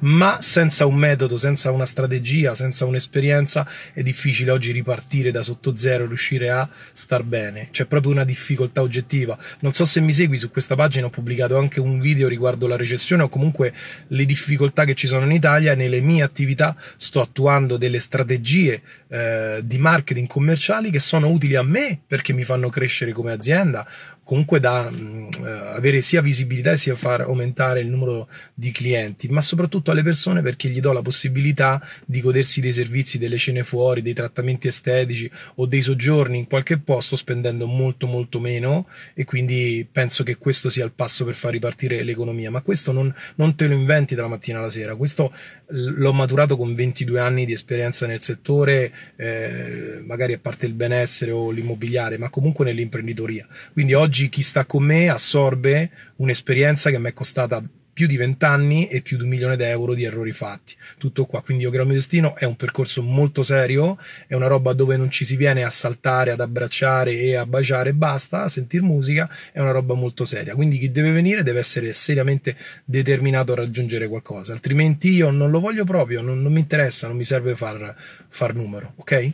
ma 0.00 0.38
senza 0.40 0.86
un 0.86 0.94
metodo, 0.94 1.36
senza 1.36 1.70
una 1.70 1.86
strategia, 1.86 2.54
senza 2.54 2.84
un'esperienza 2.86 3.66
è 3.92 4.02
difficile 4.02 4.50
oggi 4.50 4.72
ripartire 4.72 5.30
da 5.30 5.42
sotto 5.42 5.76
zero, 5.76 6.06
riuscire 6.06 6.50
a 6.50 6.68
star 6.92 7.22
bene. 7.22 7.68
C'è 7.70 7.86
proprio 7.86 8.12
una 8.12 8.24
difficoltà 8.24 8.80
oggettiva. 8.80 9.36
Non 9.60 9.72
so 9.72 9.84
se 9.84 10.00
mi 10.00 10.12
segui 10.12 10.38
su 10.38 10.50
questa 10.50 10.74
pagina, 10.74 11.06
ho 11.06 11.10
pubblicato 11.10 11.58
anche 11.58 11.80
un 11.80 12.00
video 12.00 12.28
riguardo 12.28 12.66
la 12.66 12.76
recessione 12.76 13.24
o 13.24 13.28
comunque 13.28 13.72
le 14.08 14.24
difficoltà 14.24 14.84
che 14.84 14.94
ci 14.94 15.06
sono 15.06 15.24
in 15.24 15.32
Italia, 15.32 15.74
nelle 15.74 16.00
mie 16.00 16.22
attività 16.22 16.76
sto 16.96 17.20
attuando 17.20 17.76
delle 17.76 17.98
strategie 17.98 18.80
eh, 19.08 19.60
di 19.64 19.78
marketing 19.78 20.26
commerciali 20.26 20.90
che 20.90 20.98
sono 20.98 21.28
utili 21.28 21.54
a 21.56 21.62
me 21.62 22.00
perché 22.06 22.32
mi 22.32 22.44
fanno 22.44 22.68
crescere 22.68 23.12
come 23.12 23.32
azienda, 23.32 23.86
comunque 24.24 24.58
da 24.58 24.90
mh, 24.90 24.96
mm, 24.96 25.28
eh, 25.44 25.50
avere 25.76 26.00
sia 26.00 26.20
visibilità 26.22 26.74
sia 26.76 26.96
far 26.96 27.20
aumentare 27.20 27.80
il 27.80 27.88
numero 27.88 28.28
di 28.54 28.70
clienti, 28.72 29.28
ma 29.28 29.40
soprattutto 29.40 29.90
alle 29.90 30.02
persone 30.02 30.42
perché 30.42 30.68
gli 30.68 30.80
do 30.80 30.92
la 30.92 31.02
possibilità 31.02 31.80
di 32.04 32.20
godersi 32.20 32.60
dei 32.60 32.72
servizi, 32.72 33.18
delle 33.18 33.38
cene 33.38 33.62
fuori, 33.62 34.02
dei 34.02 34.14
trattamenti 34.14 34.66
estetici 34.66 35.30
o 35.56 35.66
dei 35.66 35.82
soggiorni 35.82 36.38
in 36.38 36.46
qualche 36.46 36.78
posto 36.78 37.16
spendendo 37.16 37.66
molto 37.66 38.06
molto 38.06 38.40
meno 38.40 38.86
e 39.14 39.24
quindi 39.24 39.86
penso 39.90 40.24
che 40.24 40.36
questo 40.36 40.68
sia 40.68 40.84
il 40.84 40.92
passo 40.92 41.24
per 41.24 41.34
far 41.34 41.52
ripartire 41.52 42.02
l'economia, 42.02 42.50
ma 42.50 42.62
questo 42.62 42.92
non, 42.92 43.14
non 43.36 43.54
te 43.54 43.66
lo 43.66 43.74
inventi 43.74 44.14
dalla 44.14 44.28
mattina 44.28 44.58
alla 44.58 44.70
sera, 44.70 44.96
questo 44.96 45.32
l'ho 45.68 46.12
maturato 46.12 46.56
con 46.56 46.74
22 46.74 47.20
anni 47.20 47.44
di 47.44 47.52
esperienza 47.52 48.06
nel 48.06 48.20
settore, 48.20 48.92
eh, 49.16 50.02
magari 50.04 50.32
a 50.32 50.38
parte 50.38 50.66
il 50.66 50.72
benessere 50.72 51.30
o 51.30 51.50
l'immobiliare, 51.50 52.18
ma 52.18 52.30
comunque 52.30 52.64
nell'imprenditoria. 52.64 53.46
Quindi 53.72 53.94
oggi 53.94 54.13
oggi 54.14 54.28
chi 54.28 54.42
sta 54.42 54.64
con 54.64 54.84
me 54.84 55.08
assorbe 55.08 55.90
un'esperienza 56.18 56.88
che 56.90 57.00
mi 57.00 57.08
è 57.08 57.12
costata 57.12 57.60
più 57.94 58.06
di 58.06 58.16
vent'anni 58.16 58.88
e 58.88 59.00
più 59.00 59.16
di 59.16 59.22
un 59.22 59.28
milione 59.30 59.56
di 59.56 59.62
euro 59.62 59.94
di 59.94 60.02
errori 60.02 60.32
fatti. 60.32 60.74
Tutto 60.98 61.24
qua. 61.24 61.42
Quindi 61.42 61.62
Io 61.62 61.70
Creo 61.70 61.84
Mio 61.84 61.94
Destino 61.94 62.36
è 62.36 62.44
un 62.44 62.56
percorso 62.56 63.02
molto 63.02 63.42
serio, 63.42 63.96
è 64.26 64.34
una 64.34 64.48
roba 64.48 64.72
dove 64.72 64.96
non 64.96 65.10
ci 65.10 65.24
si 65.24 65.36
viene 65.36 65.62
a 65.62 65.70
saltare, 65.70 66.32
ad 66.32 66.40
abbracciare 66.40 67.12
e 67.12 67.36
a 67.36 67.46
baciare 67.46 67.90
e 67.90 67.94
basta, 67.94 68.42
a 68.42 68.48
sentire 68.48 68.82
musica, 68.82 69.30
è 69.52 69.60
una 69.60 69.70
roba 69.70 69.94
molto 69.94 70.24
seria. 70.24 70.54
Quindi 70.54 70.78
chi 70.78 70.90
deve 70.90 71.12
venire 71.12 71.42
deve 71.42 71.60
essere 71.60 71.92
seriamente 71.92 72.56
determinato 72.84 73.52
a 73.52 73.56
raggiungere 73.56 74.08
qualcosa, 74.08 74.52
altrimenti 74.52 75.10
io 75.10 75.30
non 75.30 75.50
lo 75.50 75.60
voglio 75.60 75.84
proprio, 75.84 76.20
non, 76.20 76.42
non 76.42 76.52
mi 76.52 76.60
interessa, 76.60 77.06
non 77.06 77.16
mi 77.16 77.24
serve 77.24 77.54
far, 77.54 77.94
far 78.28 78.54
numero, 78.54 78.94
ok? 78.96 79.32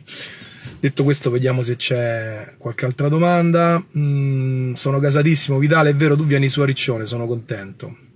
Detto 0.79 1.03
questo, 1.03 1.31
vediamo 1.31 1.63
se 1.63 1.75
c'è 1.75 2.53
qualche 2.57 2.85
altra 2.85 3.09
domanda. 3.09 3.83
Mm, 3.97 4.73
sono 4.73 4.99
gasatissimo, 4.99 5.57
Vitale, 5.57 5.89
è 5.89 5.95
vero, 5.95 6.15
tu 6.15 6.25
vieni 6.25 6.49
su 6.49 6.61
a 6.61 7.05
sono 7.05 7.27
contento. 7.27 8.09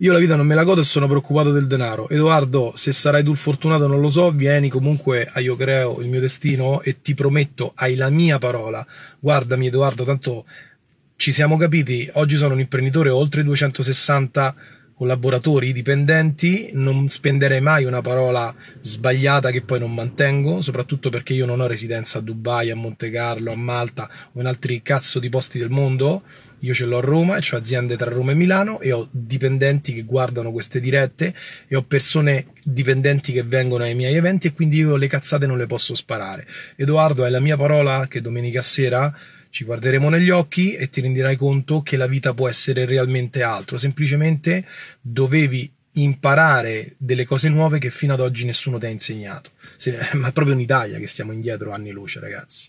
Io 0.00 0.12
la 0.12 0.18
vita 0.18 0.36
non 0.36 0.46
me 0.46 0.54
la 0.54 0.62
godo 0.62 0.82
e 0.82 0.84
sono 0.84 1.06
preoccupato 1.06 1.52
del 1.52 1.66
denaro. 1.66 2.06
Edoardo, 2.10 2.72
se 2.74 2.92
sarai 2.92 3.24
tu 3.24 3.34
fortunato 3.34 3.86
non 3.86 3.98
lo 4.02 4.10
so, 4.10 4.30
vieni 4.30 4.68
comunque 4.68 5.26
a 5.32 5.40
Io 5.40 5.56
Creo 5.56 6.02
il 6.02 6.08
mio 6.08 6.20
destino 6.20 6.82
e 6.82 7.00
ti 7.00 7.14
prometto, 7.14 7.72
hai 7.76 7.94
la 7.94 8.10
mia 8.10 8.36
parola. 8.36 8.86
Guardami 9.18 9.68
Edoardo, 9.68 10.04
tanto 10.04 10.44
ci 11.16 11.32
siamo 11.32 11.56
capiti, 11.56 12.10
oggi 12.12 12.36
sono 12.36 12.52
un 12.52 12.60
imprenditore 12.60 13.08
oltre 13.08 13.42
260 13.42 14.54
collaboratori, 14.96 15.74
dipendenti, 15.74 16.70
non 16.72 17.08
spenderei 17.08 17.60
mai 17.60 17.84
una 17.84 18.00
parola 18.00 18.54
sbagliata 18.80 19.50
che 19.50 19.60
poi 19.60 19.78
non 19.78 19.92
mantengo, 19.92 20.62
soprattutto 20.62 21.10
perché 21.10 21.34
io 21.34 21.44
non 21.44 21.60
ho 21.60 21.66
residenza 21.66 22.18
a 22.18 22.22
Dubai, 22.22 22.70
a 22.70 22.76
Monte 22.76 23.10
Carlo, 23.10 23.52
a 23.52 23.56
Malta 23.56 24.08
o 24.32 24.40
in 24.40 24.46
altri 24.46 24.80
cazzo 24.80 25.18
di 25.18 25.28
posti 25.28 25.58
del 25.58 25.68
mondo, 25.68 26.22
io 26.60 26.72
ce 26.72 26.86
l'ho 26.86 26.96
a 26.96 27.02
Roma 27.02 27.36
e 27.36 27.42
ho 27.52 27.56
aziende 27.58 27.96
tra 27.98 28.10
Roma 28.10 28.30
e 28.30 28.34
Milano 28.34 28.80
e 28.80 28.90
ho 28.90 29.06
dipendenti 29.10 29.92
che 29.92 30.02
guardano 30.02 30.50
queste 30.50 30.80
dirette 30.80 31.34
e 31.68 31.76
ho 31.76 31.82
persone 31.82 32.46
dipendenti 32.64 33.32
che 33.32 33.42
vengono 33.42 33.84
ai 33.84 33.94
miei 33.94 34.14
eventi 34.14 34.46
e 34.46 34.52
quindi 34.54 34.78
io 34.78 34.96
le 34.96 35.08
cazzate 35.08 35.46
non 35.46 35.58
le 35.58 35.66
posso 35.66 35.94
sparare. 35.94 36.46
Edoardo, 36.74 37.26
è 37.26 37.28
la 37.28 37.40
mia 37.40 37.58
parola 37.58 38.06
che 38.08 38.22
domenica 38.22 38.62
sera 38.62 39.14
ci 39.56 39.64
guarderemo 39.64 40.10
negli 40.10 40.28
occhi 40.28 40.74
e 40.74 40.90
ti 40.90 41.00
renderai 41.00 41.34
conto 41.34 41.80
che 41.80 41.96
la 41.96 42.06
vita 42.06 42.34
può 42.34 42.46
essere 42.46 42.84
realmente 42.84 43.42
altro. 43.42 43.78
Semplicemente 43.78 44.66
dovevi 45.00 45.72
imparare 45.92 46.92
delle 46.98 47.24
cose 47.24 47.48
nuove 47.48 47.78
che 47.78 47.88
fino 47.88 48.12
ad 48.12 48.20
oggi 48.20 48.44
nessuno 48.44 48.76
ti 48.76 48.84
ha 48.84 48.90
insegnato. 48.90 49.52
Se, 49.78 49.98
ma 50.12 50.30
proprio 50.30 50.54
in 50.54 50.60
Italia 50.60 50.98
che 50.98 51.06
stiamo 51.06 51.32
indietro 51.32 51.72
anni 51.72 51.90
luce, 51.90 52.20
ragazzi. 52.20 52.68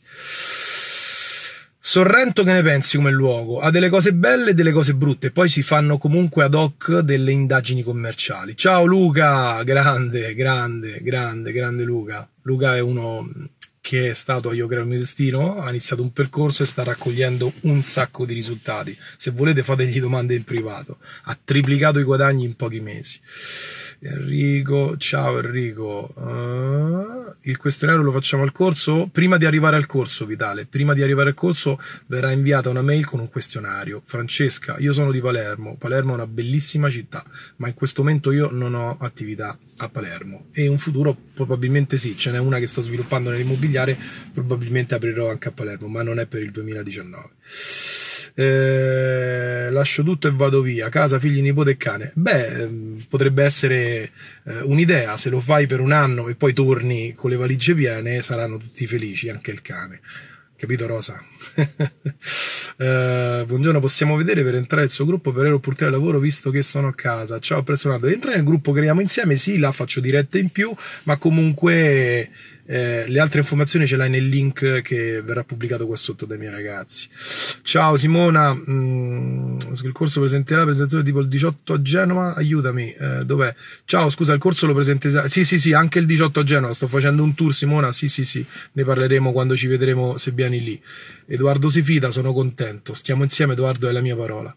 Sorrento 1.77 2.43
che 2.43 2.53
ne 2.53 2.61
pensi 2.61 2.95
come 2.95 3.11
luogo? 3.11 3.59
Ha 3.59 3.69
delle 3.69 3.89
cose 3.89 4.13
belle 4.13 4.51
e 4.51 4.53
delle 4.53 4.71
cose 4.71 4.93
brutte, 4.93 5.31
poi 5.31 5.49
si 5.49 5.63
fanno 5.63 5.97
comunque 5.97 6.45
ad 6.45 6.53
hoc 6.53 6.99
delle 6.99 7.33
indagini 7.33 7.83
commerciali. 7.83 8.55
Ciao 8.55 8.85
Luca, 8.85 9.61
grande, 9.63 10.33
grande, 10.33 11.01
grande, 11.01 11.51
grande 11.51 11.83
Luca. 11.83 12.29
Luca 12.43 12.77
è 12.77 12.79
uno 12.79 13.29
che 13.87 14.09
è 14.09 14.13
stato 14.13 14.51
Io 14.51 14.67
Creo 14.67 14.81
il 14.81 14.87
mio 14.87 14.97
destino, 14.97 15.61
ha 15.61 15.69
iniziato 15.69 16.01
un 16.01 16.11
percorso 16.11 16.61
e 16.61 16.65
sta 16.65 16.83
raccogliendo 16.83 17.53
un 17.61 17.83
sacco 17.83 18.25
di 18.25 18.33
risultati. 18.33 18.93
Se 19.15 19.31
volete 19.31 19.63
fategli 19.63 20.01
domande 20.01 20.35
in 20.35 20.43
privato. 20.43 20.97
Ha 21.23 21.37
triplicato 21.41 21.97
i 21.97 22.03
guadagni 22.03 22.43
in 22.43 22.57
pochi 22.57 22.81
mesi. 22.81 23.17
Enrico, 23.99 24.95
ciao 24.97 25.39
Enrico. 25.39 26.13
Uh, 26.15 27.33
il 27.49 27.57
questionario 27.57 28.03
lo 28.03 28.11
facciamo 28.11 28.43
al 28.43 28.51
corso? 28.51 29.09
Prima 29.11 29.37
di 29.37 29.45
arrivare 29.45 29.75
al 29.75 29.87
corso, 29.87 30.25
Vitale, 30.27 30.65
prima 30.65 30.93
di 30.93 31.01
arrivare 31.01 31.29
al 31.29 31.35
corso 31.35 31.79
verrà 32.05 32.31
inviata 32.31 32.69
una 32.69 32.83
mail 32.83 33.05
con 33.05 33.19
un 33.19 33.29
questionario. 33.29 34.03
Francesca, 34.05 34.75
io 34.77 34.93
sono 34.93 35.11
di 35.11 35.19
Palermo. 35.19 35.77
Palermo 35.77 36.11
è 36.11 36.15
una 36.15 36.27
bellissima 36.27 36.89
città, 36.91 37.23
ma 37.55 37.67
in 37.67 37.73
questo 37.73 38.03
momento 38.03 38.31
io 38.31 38.51
non 38.51 38.75
ho 38.75 38.97
attività 38.99 39.57
a 39.77 39.89
Palermo. 39.89 40.45
E 40.51 40.65
in 40.65 40.77
futuro 40.77 41.17
probabilmente 41.33 41.97
sì, 41.97 42.15
ce 42.15 42.31
n'è 42.31 42.37
una 42.37 42.59
che 42.59 42.67
sto 42.67 42.81
sviluppando 42.81 43.31
nell'immobiliare, 43.31 43.97
probabilmente 44.31 44.93
aprirò 44.93 45.31
anche 45.31 45.47
a 45.47 45.51
Palermo, 45.51 45.87
ma 45.87 46.03
non 46.03 46.19
è 46.19 46.27
per 46.27 46.43
il 46.43 46.51
2019 46.51 47.29
eh, 48.39 49.69
lascio 49.71 50.03
tutto 50.03 50.27
e 50.27 50.31
vado 50.31 50.61
via, 50.61 50.89
casa, 50.89 51.17
figli, 51.17 51.41
nipote 51.41 51.71
e 51.71 51.77
cane. 51.77 52.11
Beh, 52.13 52.69
potrebbe 53.09 53.43
essere 53.43 54.11
eh, 54.45 54.61
un'idea, 54.61 55.17
se 55.17 55.31
lo 55.31 55.39
fai 55.39 55.65
per 55.65 55.79
un 55.79 55.91
anno 55.91 56.27
e 56.27 56.35
poi 56.35 56.53
torni 56.53 57.15
con 57.15 57.31
le 57.31 57.35
valigie 57.35 57.73
piene, 57.73 58.21
saranno 58.21 58.57
tutti 58.57 58.85
felici, 58.85 59.29
anche 59.29 59.49
il 59.49 59.63
cane. 59.63 60.01
Capito 60.55 60.85
Rosa? 60.85 61.19
eh, 62.77 63.43
buongiorno, 63.47 63.79
possiamo 63.79 64.15
vedere 64.15 64.43
per 64.43 64.53
entrare 64.53 64.83
nel 64.83 64.91
suo 64.91 65.05
gruppo 65.05 65.31
per 65.31 65.39
avere 65.39 65.55
opportunità 65.55 65.85
di 65.85 65.99
lavoro 65.99 66.19
visto 66.19 66.51
che 66.51 66.61
sono 66.61 66.89
a 66.89 66.93
casa. 66.93 67.39
Ciao, 67.39 67.63
presso 67.63 67.91
Entra 68.07 68.31
nel 68.31 68.43
gruppo, 68.43 68.71
creiamo 68.71 69.01
insieme, 69.01 69.35
sì, 69.35 69.57
là 69.57 69.71
faccio 69.71 69.99
dirette 69.99 70.37
in 70.37 70.49
più, 70.49 70.71
ma 71.03 71.17
comunque 71.17 72.29
eh, 72.67 73.05
le 73.07 73.19
altre 73.19 73.39
informazioni 73.39 73.87
ce 73.87 73.95
l'hai 73.95 74.09
nel 74.09 74.27
link 74.27 74.81
che 74.81 75.21
verrà 75.21 75.43
pubblicato 75.43 75.85
qua 75.85 75.95
sotto 75.95 76.25
dai 76.25 76.37
miei 76.37 76.51
ragazzi. 76.51 77.07
Ciao 77.61 77.95
Simona, 77.95 78.53
mm, 78.53 79.57
il 79.83 79.91
corso 79.93 80.19
presenterà 80.19 80.59
la 80.59 80.65
presentazione 80.65 81.03
tipo 81.03 81.21
il 81.21 81.29
18 81.29 81.73
a 81.73 81.81
Genova, 81.81 82.35
aiutami, 82.35 82.91
eh, 82.91 83.23
dov'è? 83.23 83.55
Ciao, 83.85 84.09
scusa, 84.09 84.33
il 84.33 84.39
corso 84.39 84.67
lo 84.67 84.73
presenterà, 84.73 85.27
sì 85.27 85.45
sì 85.45 85.57
sì, 85.57 85.71
anche 85.71 85.99
il 85.99 86.05
18 86.05 86.41
a 86.41 86.43
Genova, 86.43 86.73
sto 86.73 86.87
facendo 86.87 87.23
un 87.23 87.33
tour 87.33 87.53
Simona, 87.53 87.93
sì 87.93 88.09
sì 88.09 88.25
sì, 88.25 88.45
ne 88.73 88.83
parleremo 88.83 89.31
quando 89.31 89.55
ci 89.55 89.67
vedremo 89.67 90.17
se 90.17 90.31
vieni 90.31 90.61
lì. 90.61 90.81
Edoardo 91.25 91.69
si 91.69 91.81
fida, 91.81 92.11
sono 92.11 92.33
contento, 92.33 92.93
stiamo 92.93 93.23
insieme 93.23 93.53
Edoardo 93.53 93.87
è 93.87 93.91
la 93.93 94.01
mia 94.01 94.15
parola. 94.15 94.53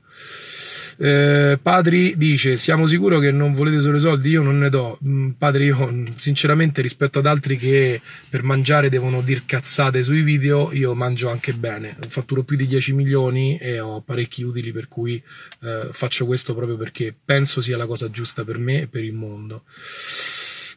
Eh, 1.03 1.59
Padri 1.63 2.15
dice: 2.19 2.59
Siamo 2.59 2.87
sicuri 2.87 3.19
che 3.21 3.31
non 3.31 3.55
volete 3.55 3.81
solo 3.81 3.97
i 3.97 4.01
soldi? 4.01 4.29
Io 4.29 4.43
non 4.43 4.59
ne 4.59 4.69
do. 4.69 4.99
Mm, 5.03 5.31
padri, 5.31 5.65
io 5.65 6.13
sinceramente 6.19 6.83
rispetto 6.83 7.21
ad 7.21 7.25
altri 7.25 7.57
che 7.57 8.03
per 8.29 8.43
mangiare 8.43 8.91
devono 8.91 9.23
dir 9.23 9.47
cazzate 9.47 10.03
sui 10.03 10.21
video, 10.21 10.71
io 10.75 10.95
mangio 10.95 11.31
anche 11.31 11.55
bene. 11.55 11.97
Fatturo 12.07 12.43
più 12.43 12.59
di 12.59 12.67
10 12.67 12.93
milioni 12.93 13.57
e 13.57 13.81
ho 13.81 14.03
parecchi 14.03 14.43
utili, 14.43 14.73
per 14.73 14.89
cui 14.89 15.23
eh, 15.63 15.89
faccio 15.91 16.27
questo 16.27 16.55
proprio 16.55 16.77
perché 16.77 17.15
penso 17.25 17.63
sia 17.63 17.79
la 17.79 17.87
cosa 17.87 18.11
giusta 18.11 18.45
per 18.45 18.59
me 18.59 18.83
e 18.83 18.87
per 18.87 19.03
il 19.03 19.15
mondo. 19.15 19.63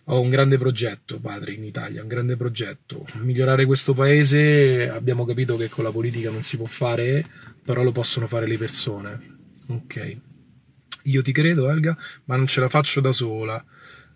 Ho 0.05 0.21
un 0.21 0.29
grande 0.29 0.57
progetto, 0.57 1.19
padre, 1.19 1.51
in 1.51 1.65
Italia, 1.65 2.01
un 2.01 2.07
grande 2.07 2.37
progetto. 2.37 3.05
Migliorare 3.15 3.65
questo 3.65 3.93
paese, 3.93 4.89
abbiamo 4.89 5.25
capito 5.25 5.57
che 5.57 5.67
con 5.67 5.83
la 5.83 5.91
politica 5.91 6.29
non 6.29 6.43
si 6.43 6.55
può 6.55 6.65
fare, 6.65 7.25
però 7.61 7.83
lo 7.83 7.91
possono 7.91 8.25
fare 8.27 8.47
le 8.47 8.57
persone 8.57 9.32
Ok. 9.67 10.17
Io 11.03 11.21
ti 11.21 11.31
credo, 11.31 11.69
Elga, 11.69 11.97
ma 12.25 12.35
non 12.35 12.47
ce 12.47 12.59
la 12.59 12.69
faccio 12.69 13.01
da 13.01 13.11
sola. 13.11 13.63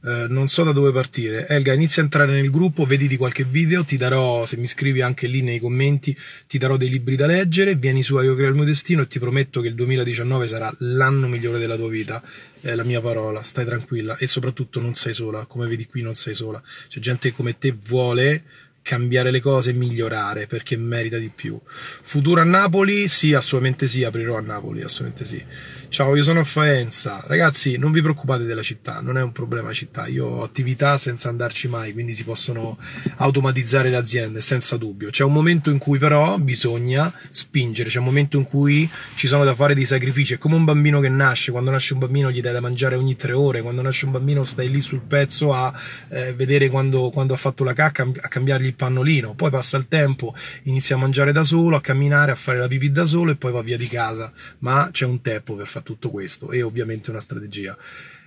Eh, 0.04 0.28
non 0.30 0.48
so 0.48 0.64
da 0.64 0.72
dove 0.72 0.92
partire. 0.92 1.48
Elga, 1.48 1.74
inizia 1.74 2.02
a 2.02 2.06
entrare 2.06 2.32
nel 2.32 2.50
gruppo, 2.50 2.86
vedi 2.86 3.08
di 3.08 3.18
qualche 3.18 3.44
video, 3.44 3.84
ti 3.84 3.98
darò, 3.98 4.46
se 4.46 4.56
mi 4.56 4.68
scrivi 4.68 5.02
anche 5.02 5.28
lì 5.28 5.42
nei 5.42 5.60
commenti, 5.60 6.16
ti 6.48 6.58
darò 6.58 6.78
dei 6.78 6.90
libri 6.90 7.16
da 7.16 7.26
leggere, 7.26 7.76
vieni 7.76 8.04
su 8.04 8.16
a 8.16 8.24
Io 8.24 8.36
creo 8.36 8.50
il 8.50 8.56
mio 8.56 8.64
destino 8.64 9.02
e 9.02 9.08
ti 9.08 9.20
prometto 9.20 9.60
che 9.60 9.68
il 9.68 9.76
2019 9.76 10.48
sarà 10.48 10.74
l'anno 10.80 11.28
migliore 11.28 11.60
della 11.60 11.76
tua 11.76 11.90
vita. 11.90 12.22
È 12.62 12.74
la 12.76 12.84
mia 12.84 13.02
parola, 13.02 13.44
stai 13.44 13.66
tranquilla 13.66 14.18
e 14.18 14.28
soprattutto 14.28 14.80
non 14.80 14.94
sei 14.94 15.14
sola, 15.14 15.46
come 15.46 15.68
vedi 15.68 15.88
qui 15.88 16.02
non 16.02 16.14
sei 16.14 16.34
sola. 16.34 16.62
C'è 16.88 17.00
gente 17.00 17.32
come 17.32 17.58
te 17.58 17.76
vuole 17.88 18.44
cambiare 18.88 19.32
le 19.32 19.42
cose 19.42 19.72
e 19.72 19.74
migliorare 19.74 20.48
perché 20.48 20.78
merita 20.78 21.18
di 21.18 21.30
più. 21.34 21.60
Futuro 21.66 22.40
a 22.40 22.46
Napoli? 22.46 23.10
Sì, 23.10 23.34
assolutamente 23.34 23.86
sì, 23.86 24.06
aprirò 24.06 24.38
a 24.38 24.40
Napoli, 24.40 24.82
assolutamente 24.82 25.26
sì. 25.26 25.44
Ciao, 25.90 26.16
io 26.16 26.24
sono 26.24 26.40
a 26.40 26.44
Faenza. 26.46 27.22
Ragazzi, 27.26 27.78
non 27.78 27.92
vi 27.92 28.02
preoccupate 28.02 28.46
della 28.46 28.62
città, 28.62 29.02
non 29.02 29.18
è 29.18 29.22
un 29.22 29.34
problema 29.34 29.74
città. 29.74 30.08
Io 30.08 30.26
ho 30.26 30.44
attività 30.44 30.98
senza 30.98 31.28
andarci 31.28 31.68
mai, 31.68 31.92
quindi 31.92 32.14
si 32.14 32.24
possono 32.24 32.78
automatizzare 33.18 33.90
le 33.90 33.98
aziende 33.98 34.40
senza 34.40 34.78
dubbio. 34.78 35.10
C'è 35.10 35.26
un 35.26 35.34
momento 35.34 35.70
in 35.70 35.80
cui 35.80 35.98
però 35.98 36.38
bisogna 36.38 37.14
spingere, 37.30 37.90
c'è 37.90 38.00
un 38.00 38.06
momento 38.06 38.38
in 38.38 38.46
cui 38.46 38.90
ci 39.16 39.28
sono 39.28 39.44
da 39.44 39.54
fare 39.54 39.76
dei 39.76 39.86
sacrifici. 39.86 40.36
È 40.36 40.38
come 40.38 40.56
un 40.56 40.64
bambino 40.64 41.02
che 41.02 41.10
nasce, 41.10 41.52
quando 41.52 41.72
nasce 41.72 41.92
un 41.92 42.00
bambino 42.00 42.32
gli 42.32 42.40
dai 42.40 42.54
da 42.54 42.62
mangiare 42.62 42.96
ogni 42.96 43.18
tre 43.18 43.34
ore, 43.34 43.62
quando 43.62 43.82
nasce 43.82 44.06
un 44.06 44.12
bambino 44.12 44.46
stai 44.46 44.70
lì 44.70 44.80
sul 44.80 45.02
pezzo 45.02 45.54
a 45.54 45.74
eh, 46.08 46.34
vedere 46.34 46.70
quando, 46.70 47.10
quando 47.10 47.34
ha 47.34 47.38
fatto 47.38 47.66
la 47.66 47.74
cacca, 47.74 48.04
a 48.04 48.28
cambiargli 48.30 48.68
il 48.68 48.76
pannolino. 48.78 49.34
Poi 49.36 49.50
passa 49.50 49.78
il 49.78 49.88
tempo, 49.88 50.36
inizia 50.64 50.96
a 50.96 51.00
mangiare 51.00 51.32
da 51.32 51.44
solo, 51.44 51.76
a 51.76 51.82
camminare, 51.82 52.32
a 52.32 52.36
fare 52.36 52.60
la 52.60 52.68
pipì 52.68 52.92
da 52.92 53.06
solo 53.06 53.32
e 53.32 53.36
poi 53.36 53.52
va 53.52 53.62
via 53.62 53.78
di 53.78 53.88
casa. 53.88 54.32
Ma 54.60 54.90
c'è 54.92 55.06
un 55.06 55.22
tempo 55.22 55.56
per 55.56 55.68
fare 55.68 55.76
fa 55.78 55.82
tutto 55.82 56.10
questo 56.10 56.52
e 56.52 56.62
ovviamente 56.62 57.10
una 57.10 57.20
strategia. 57.20 57.78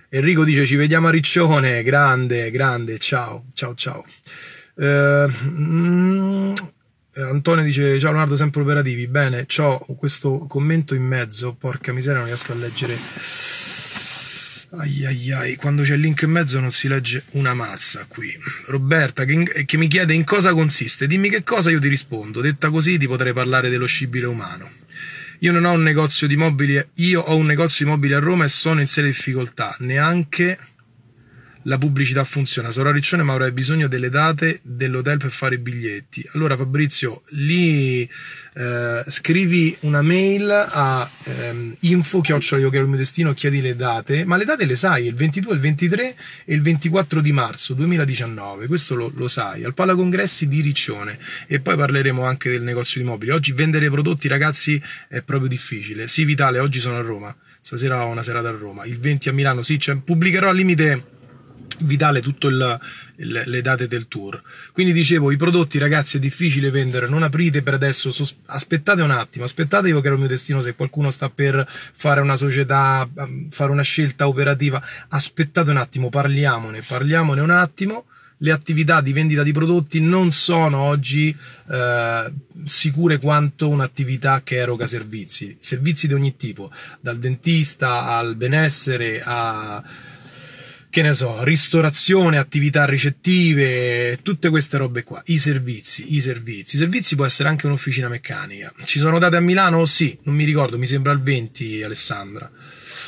Enrico 0.09 0.43
dice 0.43 0.65
ci 0.65 0.75
vediamo 0.75 1.07
a 1.07 1.11
Riccione, 1.11 1.83
grande, 1.83 2.51
grande, 2.51 2.97
ciao, 2.97 3.45
ciao, 3.53 3.75
ciao. 3.75 4.05
Eh, 4.75 5.27
mm, 5.45 6.53
Antonio 7.13 7.63
dice 7.63 7.99
ciao 7.99 8.11
Leonardo, 8.11 8.35
sempre 8.35 8.61
operativi, 8.61 9.07
bene, 9.07 9.45
ho 9.57 9.95
questo 9.95 10.45
commento 10.47 10.95
in 10.95 11.03
mezzo, 11.03 11.53
porca 11.53 11.91
miseria 11.93 12.19
non 12.19 12.27
riesco 12.27 12.51
a 12.51 12.55
leggere. 12.55 13.60
Ai 14.73 15.05
ai 15.05 15.31
ai, 15.33 15.55
quando 15.57 15.83
c'è 15.83 15.95
il 15.95 15.99
link 15.99 16.21
in 16.21 16.31
mezzo 16.31 16.57
non 16.61 16.71
si 16.71 16.87
legge 16.87 17.23
una 17.31 17.53
mazza 17.53 18.05
qui. 18.07 18.33
Roberta 18.67 19.25
che, 19.25 19.65
che 19.65 19.75
mi 19.75 19.87
chiede 19.87 20.13
in 20.13 20.23
cosa 20.23 20.53
consiste, 20.53 21.07
dimmi 21.07 21.29
che 21.29 21.43
cosa 21.43 21.69
io 21.71 21.79
ti 21.79 21.89
rispondo, 21.89 22.39
detta 22.39 22.69
così 22.69 22.97
ti 22.97 23.05
potrei 23.05 23.33
parlare 23.33 23.69
dello 23.69 23.85
scibile 23.85 24.27
umano. 24.27 24.69
Io 25.39 25.51
non 25.51 25.65
ho 25.65 25.73
un 25.73 25.83
negozio 25.83 26.25
di 26.25 26.37
mobili, 26.37 26.81
io 26.93 27.19
ho 27.19 27.35
un 27.35 27.47
negozio 27.47 27.83
di 27.83 27.91
mobili 27.91 28.13
a 28.13 28.19
Roma 28.19 28.45
e 28.45 28.47
sono 28.47 28.79
in 28.79 28.87
serie 28.87 29.09
difficoltà, 29.09 29.75
neanche 29.79 30.57
la 31.63 31.77
pubblicità 31.77 32.23
funziona. 32.23 32.71
Sarò 32.71 32.91
riccione 32.91 33.23
ma 33.23 33.33
avrei 33.33 33.51
bisogno 33.51 33.87
delle 33.87 34.09
date 34.09 34.59
dell'hotel 34.63 35.17
per 35.17 35.29
fare 35.29 35.55
i 35.55 35.57
biglietti. 35.57 36.27
Allora 36.33 36.55
Fabrizio, 36.55 37.23
lì 37.29 38.09
eh, 38.53 39.03
scrivi 39.07 39.75
una 39.81 40.01
mail 40.01 40.49
a 40.49 41.09
ehm, 41.23 41.75
info 41.81 42.21
chiocciola 42.21 42.61
io 42.61 42.69
che 42.69 42.77
il 42.77 42.87
mio 42.87 42.97
destino, 42.97 43.33
chiedi 43.33 43.61
le 43.61 43.75
date, 43.75 44.25
ma 44.25 44.37
le 44.37 44.45
date 44.45 44.65
le 44.65 44.75
sai, 44.75 45.07
il 45.07 45.13
22, 45.13 45.53
il 45.53 45.59
23 45.59 46.15
e 46.45 46.53
il 46.53 46.61
24 46.61 47.21
di 47.21 47.31
marzo 47.31 47.73
2019, 47.73 48.67
questo 48.67 48.95
lo, 48.95 49.11
lo 49.15 49.27
sai, 49.27 49.63
al 49.63 49.73
Pala 49.73 49.95
Congressi 49.95 50.47
di 50.47 50.61
Riccione 50.61 51.17
e 51.47 51.59
poi 51.59 51.75
parleremo 51.75 52.23
anche 52.23 52.49
del 52.49 52.61
negozio 52.61 53.01
di 53.01 53.07
mobili. 53.07 53.31
Oggi 53.31 53.53
vendere 53.53 53.89
prodotti 53.89 54.27
ragazzi 54.27 54.81
è 55.07 55.21
proprio 55.21 55.47
difficile. 55.47 56.07
Sì 56.07 56.25
Vitale, 56.25 56.59
oggi 56.59 56.79
sono 56.79 56.97
a 56.97 57.01
Roma, 57.01 57.35
stasera 57.59 58.05
ho 58.05 58.09
una 58.09 58.23
serata 58.23 58.49
a 58.49 58.51
Roma, 58.51 58.85
il 58.85 58.99
20 58.99 59.29
a 59.29 59.33
Milano, 59.33 59.61
sì, 59.61 59.79
cioè, 59.79 59.95
pubblicherò 59.95 60.49
al 60.49 60.55
limite 60.55 61.19
vi 61.81 61.97
dà 61.97 62.11
tutte 62.19 62.49
le 63.15 63.61
date 63.61 63.87
del 63.87 64.07
tour. 64.07 64.41
Quindi 64.71 64.93
dicevo, 64.93 65.31
i 65.31 65.37
prodotti 65.37 65.77
ragazzi 65.77 66.17
è 66.17 66.19
difficile 66.19 66.69
vendere, 66.71 67.07
non 67.07 67.23
aprite 67.23 67.61
per 67.61 67.75
adesso, 67.75 68.13
aspettate 68.47 69.01
un 69.01 69.11
attimo, 69.11 69.45
aspettate 69.45 69.89
io 69.89 69.99
che 70.01 70.07
ero 70.07 70.15
il 70.15 70.21
mio 70.21 70.29
destino, 70.29 70.61
se 70.61 70.75
qualcuno 70.75 71.11
sta 71.11 71.29
per 71.29 71.67
fare 71.67 72.21
una 72.21 72.35
società, 72.35 73.07
mm, 73.07 73.49
fare 73.49 73.71
una 73.71 73.83
scelta 73.83 74.27
operativa, 74.27 74.81
aspettate 75.09 75.69
un 75.69 75.77
attimo, 75.77 76.09
parliamone, 76.09 76.81
parliamone 76.81 77.41
un 77.41 77.51
attimo. 77.51 78.05
Le 78.43 78.51
attività 78.51 79.01
di 79.01 79.13
vendita 79.13 79.43
di 79.43 79.51
prodotti 79.51 80.01
non 80.01 80.31
sono 80.31 80.79
oggi 80.79 81.35
eh, 81.69 82.33
sicure 82.65 83.19
quanto 83.19 83.69
un'attività 83.69 84.41
che 84.41 84.55
eroga 84.55 84.87
servizi, 84.87 85.57
servizi 85.59 86.07
di 86.07 86.15
ogni 86.15 86.35
tipo, 86.35 86.71
dal 86.99 87.19
dentista 87.19 88.07
al 88.07 88.35
benessere 88.35 89.21
a 89.23 89.83
che 90.91 91.01
ne 91.01 91.13
so, 91.13 91.43
ristorazione, 91.43 92.37
attività 92.37 92.85
ricettive, 92.85 94.19
tutte 94.21 94.49
queste 94.49 94.77
robe 94.77 95.03
qua, 95.03 95.21
i 95.27 95.39
servizi, 95.39 96.15
i 96.15 96.19
servizi. 96.19 96.75
I 96.75 96.79
servizi 96.79 97.15
può 97.15 97.23
essere 97.23 97.47
anche 97.47 97.65
un'officina 97.65 98.09
meccanica. 98.09 98.73
Ci 98.83 98.99
sono 98.99 99.17
date 99.17 99.37
a 99.37 99.39
Milano? 99.39 99.85
sì, 99.85 100.19
non 100.23 100.35
mi 100.35 100.43
ricordo, 100.43 100.77
mi 100.77 100.85
sembra 100.85 101.13
il 101.13 101.21
20, 101.21 101.81
Alessandra. 101.81 102.51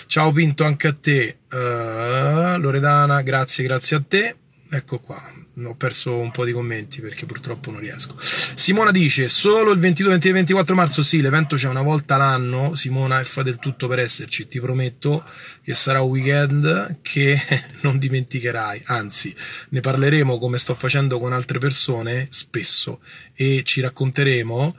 Ciao 0.08 0.32
Pinto 0.32 0.64
anche 0.64 0.88
a 0.88 0.96
te, 1.00 1.40
uh, 1.52 2.58
Loredana, 2.58 3.22
grazie, 3.22 3.66
grazie 3.66 3.98
a 3.98 4.04
te. 4.08 4.36
Ecco 4.76 5.00
qua, 5.00 5.22
ho 5.66 5.76
perso 5.76 6.18
un 6.18 6.32
po' 6.32 6.46
di 6.46 6.52
commenti 6.52 7.00
perché 7.00 7.28
purtroppo 7.28 7.70
non 7.70 7.80
riesco. 7.80 8.16
Simona 8.20 8.90
dice: 8.90 9.28
Solo 9.28 9.72
il 9.72 9.78
22, 9.78 10.14
23 10.14 10.30
e 10.32 10.34
24 10.34 10.74
marzo. 10.74 11.04
Sì, 11.04 11.22
l'evento 11.22 11.58
c'è 11.58 11.70
una 11.70 11.84
volta 11.84 12.18
l'anno. 12.18 12.74
Simona, 12.74 13.20
e 13.20 13.24
fa 13.24 13.44
del 13.44 13.60
tutto 13.60 13.88
per 13.88 14.00
esserci. 14.00 14.48
Ti 14.48 14.60
prometto 14.60 15.26
che 15.62 15.76
sarà 15.76 16.02
un 16.02 16.10
weekend 16.10 17.02
che 17.04 17.40
non 17.82 18.00
dimenticherai. 18.00 18.82
Anzi, 18.86 19.36
ne 19.70 19.80
parleremo 19.80 20.40
come 20.40 20.58
sto 20.58 20.74
facendo 20.74 21.20
con 21.20 21.34
altre 21.34 21.60
persone 21.60 22.26
spesso 22.32 23.02
e 23.36 23.62
ci 23.64 23.80
racconteremo 23.80 24.76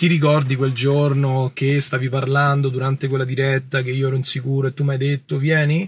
ti 0.00 0.06
ricordi 0.06 0.56
quel 0.56 0.72
giorno 0.72 1.50
che 1.52 1.78
stavi 1.78 2.08
parlando 2.08 2.70
durante 2.70 3.06
quella 3.06 3.26
diretta 3.26 3.82
che 3.82 3.90
io 3.90 4.06
ero 4.06 4.16
insicuro 4.16 4.68
e 4.68 4.72
tu 4.72 4.82
mi 4.82 4.92
hai 4.92 4.96
detto 4.96 5.36
vieni? 5.36 5.86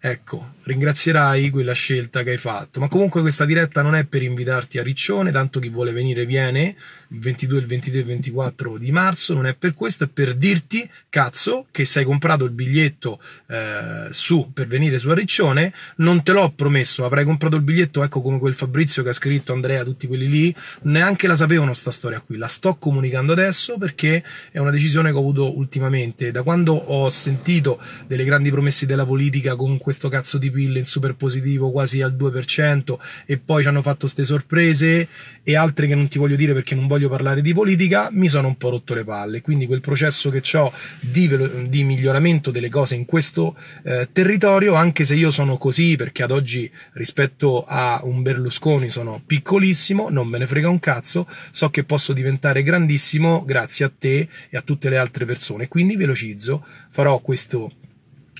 Ecco, 0.00 0.54
ringrazierai 0.64 1.50
quella 1.50 1.72
scelta 1.72 2.22
che 2.22 2.30
hai 2.30 2.38
fatto. 2.38 2.80
Ma 2.80 2.88
comunque 2.88 3.20
questa 3.20 3.44
diretta 3.44 3.82
non 3.82 3.94
è 3.94 4.04
per 4.04 4.22
invitarti 4.22 4.78
a 4.78 4.82
Riccione, 4.82 5.30
tanto 5.30 5.60
chi 5.60 5.68
vuole 5.68 5.92
venire 5.92 6.24
viene, 6.26 6.76
il 7.08 7.18
22, 7.18 7.58
il 7.58 7.66
23 7.66 7.98
e 7.98 8.00
il 8.00 8.06
24 8.06 8.78
di 8.78 8.90
marzo, 8.90 9.34
non 9.34 9.46
è 9.46 9.54
per 9.54 9.74
questo, 9.74 10.04
è 10.04 10.08
per 10.08 10.34
dirti, 10.34 10.88
cazzo, 11.08 11.66
che 11.70 11.84
se 11.84 12.00
hai 12.00 12.04
comprato 12.04 12.44
il 12.44 12.50
biglietto 12.50 13.20
eh, 13.48 14.06
su 14.10 14.50
per 14.52 14.66
venire 14.66 14.98
su 14.98 15.08
a 15.08 15.14
Riccione, 15.14 15.72
non 15.96 16.22
te 16.22 16.32
l'ho 16.32 16.50
promesso, 16.50 17.04
avrai 17.04 17.24
comprato 17.24 17.56
il 17.56 17.62
biglietto, 17.62 18.02
ecco 18.02 18.20
come 18.22 18.38
quel 18.38 18.54
Fabrizio 18.54 19.02
che 19.02 19.10
ha 19.10 19.12
scritto 19.14 19.52
Andrea, 19.52 19.84
tutti 19.84 20.06
quelli 20.06 20.28
lì, 20.28 20.54
neanche 20.82 21.26
la 21.26 21.36
sapevano 21.36 21.72
sta 21.72 21.90
storia 21.90 22.20
qui, 22.20 22.36
la 22.36 22.48
sto 22.48 22.76
comunicando 22.76 23.32
adesso 23.32 23.76
perché 23.78 24.22
è 24.50 24.58
una 24.58 24.70
decisione 24.70 25.10
che 25.10 25.16
ho 25.16 25.20
avuto 25.20 25.56
ultimamente, 25.56 26.30
da 26.30 26.42
quando 26.42 26.74
ho 26.74 27.08
sentito 27.10 27.80
delle 28.06 28.24
grandi 28.24 28.50
promesse 28.50 28.86
della 28.86 29.04
politica 29.04 29.56
con 29.56 29.78
questo 29.78 30.08
cazzo 30.08 30.38
di 30.38 30.50
pille 30.62 30.78
in 30.78 30.84
super 30.84 31.14
positivo 31.14 31.70
quasi 31.70 32.00
al 32.02 32.14
2% 32.14 32.96
e 33.26 33.38
poi 33.38 33.62
ci 33.62 33.68
hanno 33.68 33.82
fatto 33.82 34.00
queste 34.00 34.24
sorprese 34.24 35.08
e 35.42 35.56
altre 35.56 35.88
che 35.88 35.96
non 35.96 36.06
ti 36.08 36.18
voglio 36.18 36.36
dire 36.36 36.52
perché 36.52 36.76
non 36.76 36.86
voglio 36.86 37.08
parlare 37.08 37.42
di 37.42 37.52
politica, 37.52 38.10
mi 38.12 38.28
sono 38.28 38.46
un 38.46 38.56
po' 38.56 38.70
rotto 38.70 38.94
le 38.94 39.04
palle. 39.04 39.40
Quindi 39.40 39.66
quel 39.66 39.80
processo 39.80 40.30
che 40.30 40.42
ho 40.56 40.72
di, 41.00 41.28
di, 41.68 41.82
miglioramento 41.82 42.50
delle 42.52 42.68
cose 42.68 42.94
in 42.94 43.04
questo 43.04 43.56
eh, 43.82 44.08
territorio, 44.12 44.74
anche 44.74 45.04
se 45.04 45.16
io 45.16 45.30
sono 45.30 45.56
così 45.56 45.96
perché 45.96 46.22
ad 46.22 46.30
oggi 46.30 46.70
rispetto 46.92 47.64
a 47.66 48.00
un 48.04 48.22
Berlusconi 48.22 48.88
sono 48.88 49.20
piccolissimo, 49.24 50.08
non 50.10 50.28
me 50.28 50.38
ne 50.38 50.46
frega 50.46 50.68
un 50.68 50.78
cazzo, 50.78 51.26
so 51.50 51.70
che 51.70 51.82
posso 51.82 52.12
diventare 52.12 52.62
grandissimo 52.62 53.44
grazie 53.44 53.84
a 53.84 53.92
te 53.96 54.28
e 54.48 54.56
a 54.56 54.62
tutte 54.62 54.88
le 54.88 54.98
altre 54.98 55.24
persone. 55.24 55.66
Quindi 55.66 55.96
velocizzo, 55.96 56.64
farò 56.90 57.18
questo 57.18 57.72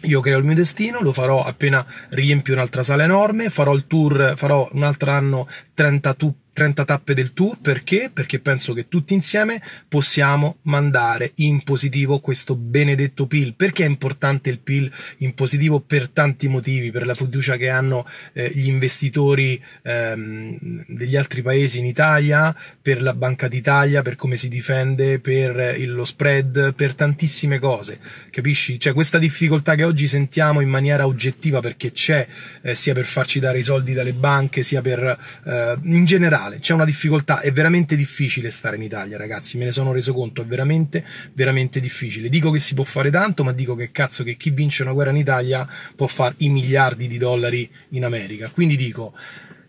io 0.04 0.20
creo 0.20 0.38
il 0.38 0.44
mio 0.44 0.54
destino, 0.54 1.00
lo 1.00 1.12
farò 1.12 1.44
appena 1.44 1.84
riempio 2.10 2.54
un'altra 2.54 2.82
sala 2.82 3.04
enorme, 3.04 3.50
farò 3.50 3.74
il 3.74 3.86
tour, 3.86 4.34
farò 4.36 4.68
un 4.72 4.82
altro 4.82 5.10
anno 5.10 5.48
32 5.74 6.41
30 6.52 6.84
tappe 6.84 7.14
del 7.14 7.32
tour 7.32 7.58
perché? 7.60 8.10
Perché 8.12 8.38
penso 8.38 8.74
che 8.74 8.88
tutti 8.88 9.14
insieme 9.14 9.62
possiamo 9.88 10.58
mandare 10.62 11.32
in 11.36 11.62
positivo 11.62 12.20
questo 12.20 12.54
benedetto 12.54 13.26
PIL. 13.26 13.54
Perché 13.54 13.84
è 13.84 13.88
importante 13.88 14.50
il 14.50 14.58
PIL 14.58 14.90
in 15.18 15.34
positivo? 15.34 15.80
Per 15.80 16.08
tanti 16.08 16.48
motivi, 16.48 16.90
per 16.90 17.06
la 17.06 17.14
fiducia 17.14 17.56
che 17.56 17.68
hanno 17.68 18.06
eh, 18.34 18.50
gli 18.54 18.66
investitori 18.66 19.62
ehm, 19.82 20.84
degli 20.88 21.16
altri 21.16 21.42
paesi 21.42 21.78
in 21.78 21.86
Italia, 21.86 22.54
per 22.80 23.00
la 23.00 23.14
Banca 23.14 23.48
d'Italia, 23.48 24.02
per 24.02 24.16
come 24.16 24.36
si 24.36 24.48
difende, 24.48 25.20
per 25.20 25.76
il, 25.78 25.92
lo 25.92 26.04
spread, 26.04 26.74
per 26.74 26.94
tantissime 26.94 27.58
cose. 27.58 27.98
Capisci? 28.30 28.78
Cioè 28.78 28.92
questa 28.92 29.18
difficoltà 29.18 29.74
che 29.74 29.84
oggi 29.84 30.06
sentiamo 30.06 30.60
in 30.60 30.68
maniera 30.68 31.06
oggettiva 31.06 31.60
perché 31.60 31.92
c'è, 31.92 32.26
eh, 32.60 32.74
sia 32.74 32.92
per 32.92 33.06
farci 33.06 33.40
dare 33.40 33.58
i 33.58 33.62
soldi 33.62 33.94
dalle 33.94 34.12
banche, 34.12 34.62
sia 34.62 34.82
per 34.82 35.18
eh, 35.46 35.78
in 35.82 36.04
generale 36.04 36.41
generale 36.42 36.58
c'è 36.58 36.74
una 36.74 36.84
difficoltà, 36.84 37.40
è 37.40 37.52
veramente 37.52 37.96
difficile 37.96 38.50
stare 38.50 38.76
in 38.76 38.82
Italia, 38.82 39.16
ragazzi, 39.16 39.58
me 39.58 39.64
ne 39.64 39.72
sono 39.72 39.92
reso 39.92 40.12
conto, 40.12 40.42
è 40.42 40.46
veramente, 40.46 41.04
veramente 41.34 41.80
difficile. 41.80 42.28
Dico 42.28 42.50
che 42.50 42.58
si 42.58 42.74
può 42.74 42.84
fare 42.84 43.10
tanto, 43.10 43.44
ma 43.44 43.52
dico 43.52 43.74
che 43.74 43.90
cazzo 43.90 44.24
che 44.24 44.36
chi 44.36 44.50
vince 44.50 44.82
una 44.82 44.92
guerra 44.92 45.10
in 45.10 45.16
Italia 45.16 45.66
può 45.94 46.06
fare 46.06 46.34
i 46.38 46.48
miliardi 46.48 47.06
di 47.06 47.18
dollari 47.18 47.70
in 47.90 48.04
America. 48.04 48.50
Quindi 48.50 48.76
dico, 48.76 49.14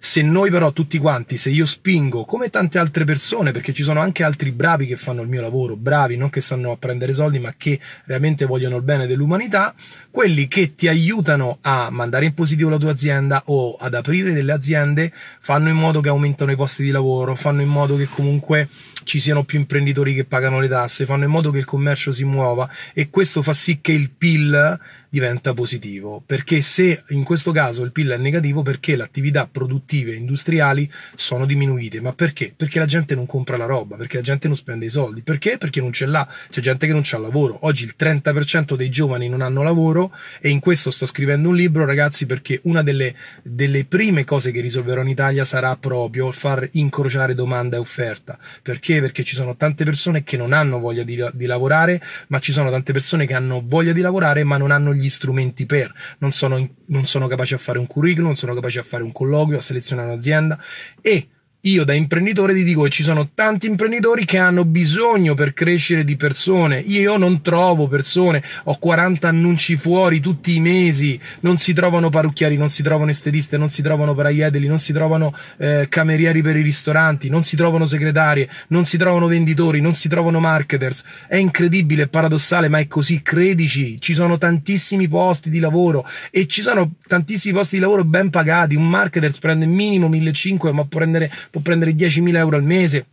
se 0.05 0.21
noi 0.21 0.49
però 0.49 0.73
tutti 0.73 0.97
quanti, 0.97 1.37
se 1.37 1.49
io 1.49 1.63
spingo, 1.63 2.25
come 2.25 2.49
tante 2.49 2.77
altre 2.77 3.05
persone, 3.05 3.51
perché 3.51 3.71
ci 3.71 3.83
sono 3.83 4.01
anche 4.01 4.21
altri 4.21 4.51
bravi 4.51 4.85
che 4.85 4.97
fanno 4.97 5.21
il 5.21 5.29
mio 5.29 5.39
lavoro, 5.39 5.77
bravi, 5.77 6.17
non 6.17 6.29
che 6.29 6.41
stanno 6.41 6.73
a 6.73 6.77
prendere 6.77 7.13
soldi, 7.13 7.39
ma 7.39 7.53
che 7.55 7.79
realmente 8.03 8.43
vogliono 8.43 8.75
il 8.75 8.81
bene 8.81 9.07
dell'umanità, 9.07 9.73
quelli 10.11 10.49
che 10.49 10.75
ti 10.75 10.89
aiutano 10.89 11.59
a 11.61 11.89
mandare 11.89 12.25
in 12.25 12.33
positivo 12.33 12.69
la 12.69 12.77
tua 12.77 12.91
azienda 12.91 13.43
o 13.45 13.77
ad 13.79 13.93
aprire 13.93 14.33
delle 14.33 14.51
aziende, 14.51 15.09
fanno 15.39 15.69
in 15.69 15.77
modo 15.77 16.01
che 16.01 16.09
aumentano 16.09 16.51
i 16.51 16.57
posti 16.57 16.83
di 16.83 16.91
lavoro, 16.91 17.33
fanno 17.35 17.61
in 17.61 17.69
modo 17.69 17.95
che 17.95 18.07
comunque 18.07 18.67
ci 19.05 19.21
siano 19.21 19.45
più 19.45 19.57
imprenditori 19.57 20.13
che 20.13 20.25
pagano 20.25 20.59
le 20.59 20.67
tasse, 20.67 21.05
fanno 21.05 21.23
in 21.23 21.31
modo 21.31 21.49
che 21.49 21.59
il 21.59 21.65
commercio 21.65 22.11
si 22.11 22.25
muova 22.25 22.69
e 22.93 23.09
questo 23.09 23.41
fa 23.41 23.53
sì 23.53 23.79
che 23.79 23.93
il 23.93 24.09
PIL 24.09 24.79
diventa 25.13 25.53
positivo, 25.53 26.23
perché 26.25 26.61
se 26.61 27.03
in 27.09 27.23
questo 27.23 27.51
caso 27.51 27.83
il 27.83 27.91
PIL 27.91 28.09
è 28.09 28.17
negativo 28.17 28.63
perché 28.63 28.95
le 28.95 29.03
attività 29.03 29.45
produttive 29.45 30.15
industriali 30.15 30.91
sono 31.13 31.45
diminuite, 31.45 32.01
ma 32.01 32.13
perché? 32.13 32.51
Perché 32.57 32.79
la 32.79 32.87
gente 32.87 33.13
non 33.13 33.27
compra 33.27 33.55
la 33.55 33.65
roba, 33.65 33.95
perché 33.95 34.17
la 34.17 34.23
gente 34.23 34.47
non 34.47 34.55
spende 34.55 34.85
i 34.85 34.89
soldi, 34.89 35.21
perché? 35.21 35.59
Perché 35.59 35.81
non 35.81 35.93
ce 35.93 36.07
l'ha, 36.07 36.27
c'è 36.49 36.61
gente 36.61 36.87
che 36.87 36.93
non 36.93 37.03
c'ha 37.03 37.19
lavoro, 37.19 37.59
oggi 37.61 37.83
il 37.83 37.93
30% 37.95 38.73
dei 38.73 38.89
giovani 38.89 39.29
non 39.29 39.41
hanno 39.41 39.61
lavoro 39.61 40.11
e 40.41 40.49
in 40.49 40.59
questo 40.59 40.89
sto 40.89 41.05
scrivendo 41.05 41.49
un 41.49 41.57
libro 41.57 41.85
ragazzi 41.85 42.25
perché 42.25 42.61
una 42.63 42.81
delle, 42.81 43.13
delle 43.43 43.85
prime 43.85 44.23
cose 44.23 44.49
che 44.49 44.61
risolverò 44.61 45.01
in 45.01 45.09
Italia 45.09 45.45
sarà 45.45 45.77
proprio 45.77 46.31
far 46.31 46.67
incrociare 46.71 47.35
domanda 47.35 47.75
e 47.75 47.79
offerta, 47.79 48.35
perché? 48.63 48.99
Perché 48.99 49.23
ci 49.23 49.35
sono 49.35 49.55
tante 49.55 49.85
persone 49.85 50.23
che 50.23 50.37
non 50.37 50.53
hanno 50.53 50.79
voglia 50.79 51.03
di, 51.03 51.23
di 51.33 51.45
lavorare, 51.45 52.01
ma 52.29 52.39
ci 52.39 52.51
sono 52.51 52.71
tante 52.71 52.93
persone 52.93 53.27
che 53.27 53.35
hanno 53.35 53.61
voglia 53.63 53.91
di 53.91 54.01
lavorare 54.01 54.43
ma 54.43 54.57
non 54.57 54.71
hanno 54.71 54.91
gli 54.91 55.02
gli 55.03 55.09
strumenti 55.09 55.65
per, 55.65 55.93
non 56.19 56.31
sono, 56.31 56.67
non 56.87 57.05
sono 57.05 57.27
capaci 57.27 57.53
a 57.53 57.57
fare 57.57 57.79
un 57.79 57.87
curriculum, 57.87 58.27
non 58.27 58.35
sono 58.35 58.53
capaci 58.53 58.79
a 58.79 58.83
fare 58.83 59.03
un 59.03 59.11
colloquio, 59.11 59.57
a 59.57 59.61
selezionare 59.61 60.09
un'azienda. 60.09 60.57
E 61.01 61.27
io 61.65 61.85
da 61.85 61.93
imprenditore 61.93 62.53
ti 62.53 62.65
dico 62.65 62.81
che 62.83 62.89
ci 62.89 63.03
sono 63.03 63.25
tanti 63.33 63.67
imprenditori 63.67 64.25
che 64.25 64.37
hanno 64.37 64.65
bisogno 64.65 65.33
per 65.33 65.53
crescere 65.53 66.03
di 66.03 66.17
persone. 66.17 66.79
Io 66.79 67.15
non 67.15 67.41
trovo 67.41 67.87
persone, 67.87 68.43
ho 68.65 68.77
40 68.77 69.29
annunci 69.29 69.77
fuori 69.77 70.19
tutti 70.19 70.55
i 70.55 70.59
mesi, 70.59 71.17
non 71.41 71.55
si 71.57 71.71
trovano 71.71 72.09
parrucchiari, 72.09 72.57
non 72.57 72.67
si 72.67 72.83
trovano 72.83 73.11
estetiste, 73.11 73.57
non 73.57 73.69
si 73.69 73.81
trovano 73.81 74.13
paraiedeli, 74.13 74.67
non 74.67 74.79
si 74.79 74.91
trovano 74.91 75.33
eh, 75.55 75.85
camerieri 75.87 76.41
per 76.41 76.57
i 76.57 76.61
ristoranti, 76.61 77.29
non 77.29 77.45
si 77.45 77.55
trovano 77.55 77.85
segretarie, 77.85 78.49
non 78.67 78.83
si 78.83 78.97
trovano 78.97 79.27
venditori, 79.27 79.79
non 79.79 79.93
si 79.93 80.09
trovano 80.09 80.41
marketers. 80.41 81.05
È 81.29 81.37
incredibile, 81.37 82.03
è 82.03 82.07
paradossale, 82.07 82.67
ma 82.67 82.79
è 82.79 82.87
così, 82.87 83.21
credici, 83.21 84.01
ci 84.01 84.13
sono 84.13 84.37
tantissimi 84.37 85.07
posti 85.07 85.49
di 85.49 85.59
lavoro 85.59 86.05
e 86.29 86.45
ci 86.45 86.61
sono 86.61 86.95
tantissimi 87.07 87.53
posti 87.53 87.77
di 87.77 87.81
lavoro 87.81 88.03
ben 88.03 88.29
pagati. 88.29 88.75
Un 88.75 88.89
marketer 88.89 89.31
prende 89.39 89.65
minimo 89.65 90.09
1500, 90.09 90.73
ma 90.73 90.81
può 90.85 90.99
prendere 90.99 91.31
può 91.53 91.61
prendere 91.61 91.91
10.000 91.91 92.35
euro 92.37 92.55
al 92.55 92.63
mese, 92.63 93.05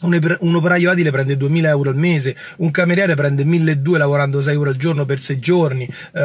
un 0.00 0.54
operaio 0.54 0.90
adile 0.90 1.10
prende 1.10 1.36
2000 1.36 1.68
euro 1.68 1.90
al 1.90 1.96
mese, 1.96 2.36
un 2.58 2.70
cameriere 2.70 3.14
prende 3.14 3.44
1200 3.44 3.96
lavorando 3.96 4.40
6 4.40 4.54
euro 4.54 4.70
al 4.70 4.76
giorno 4.76 5.04
per 5.04 5.18
6 5.18 5.38
giorni, 5.38 5.88
uh, 6.12 6.20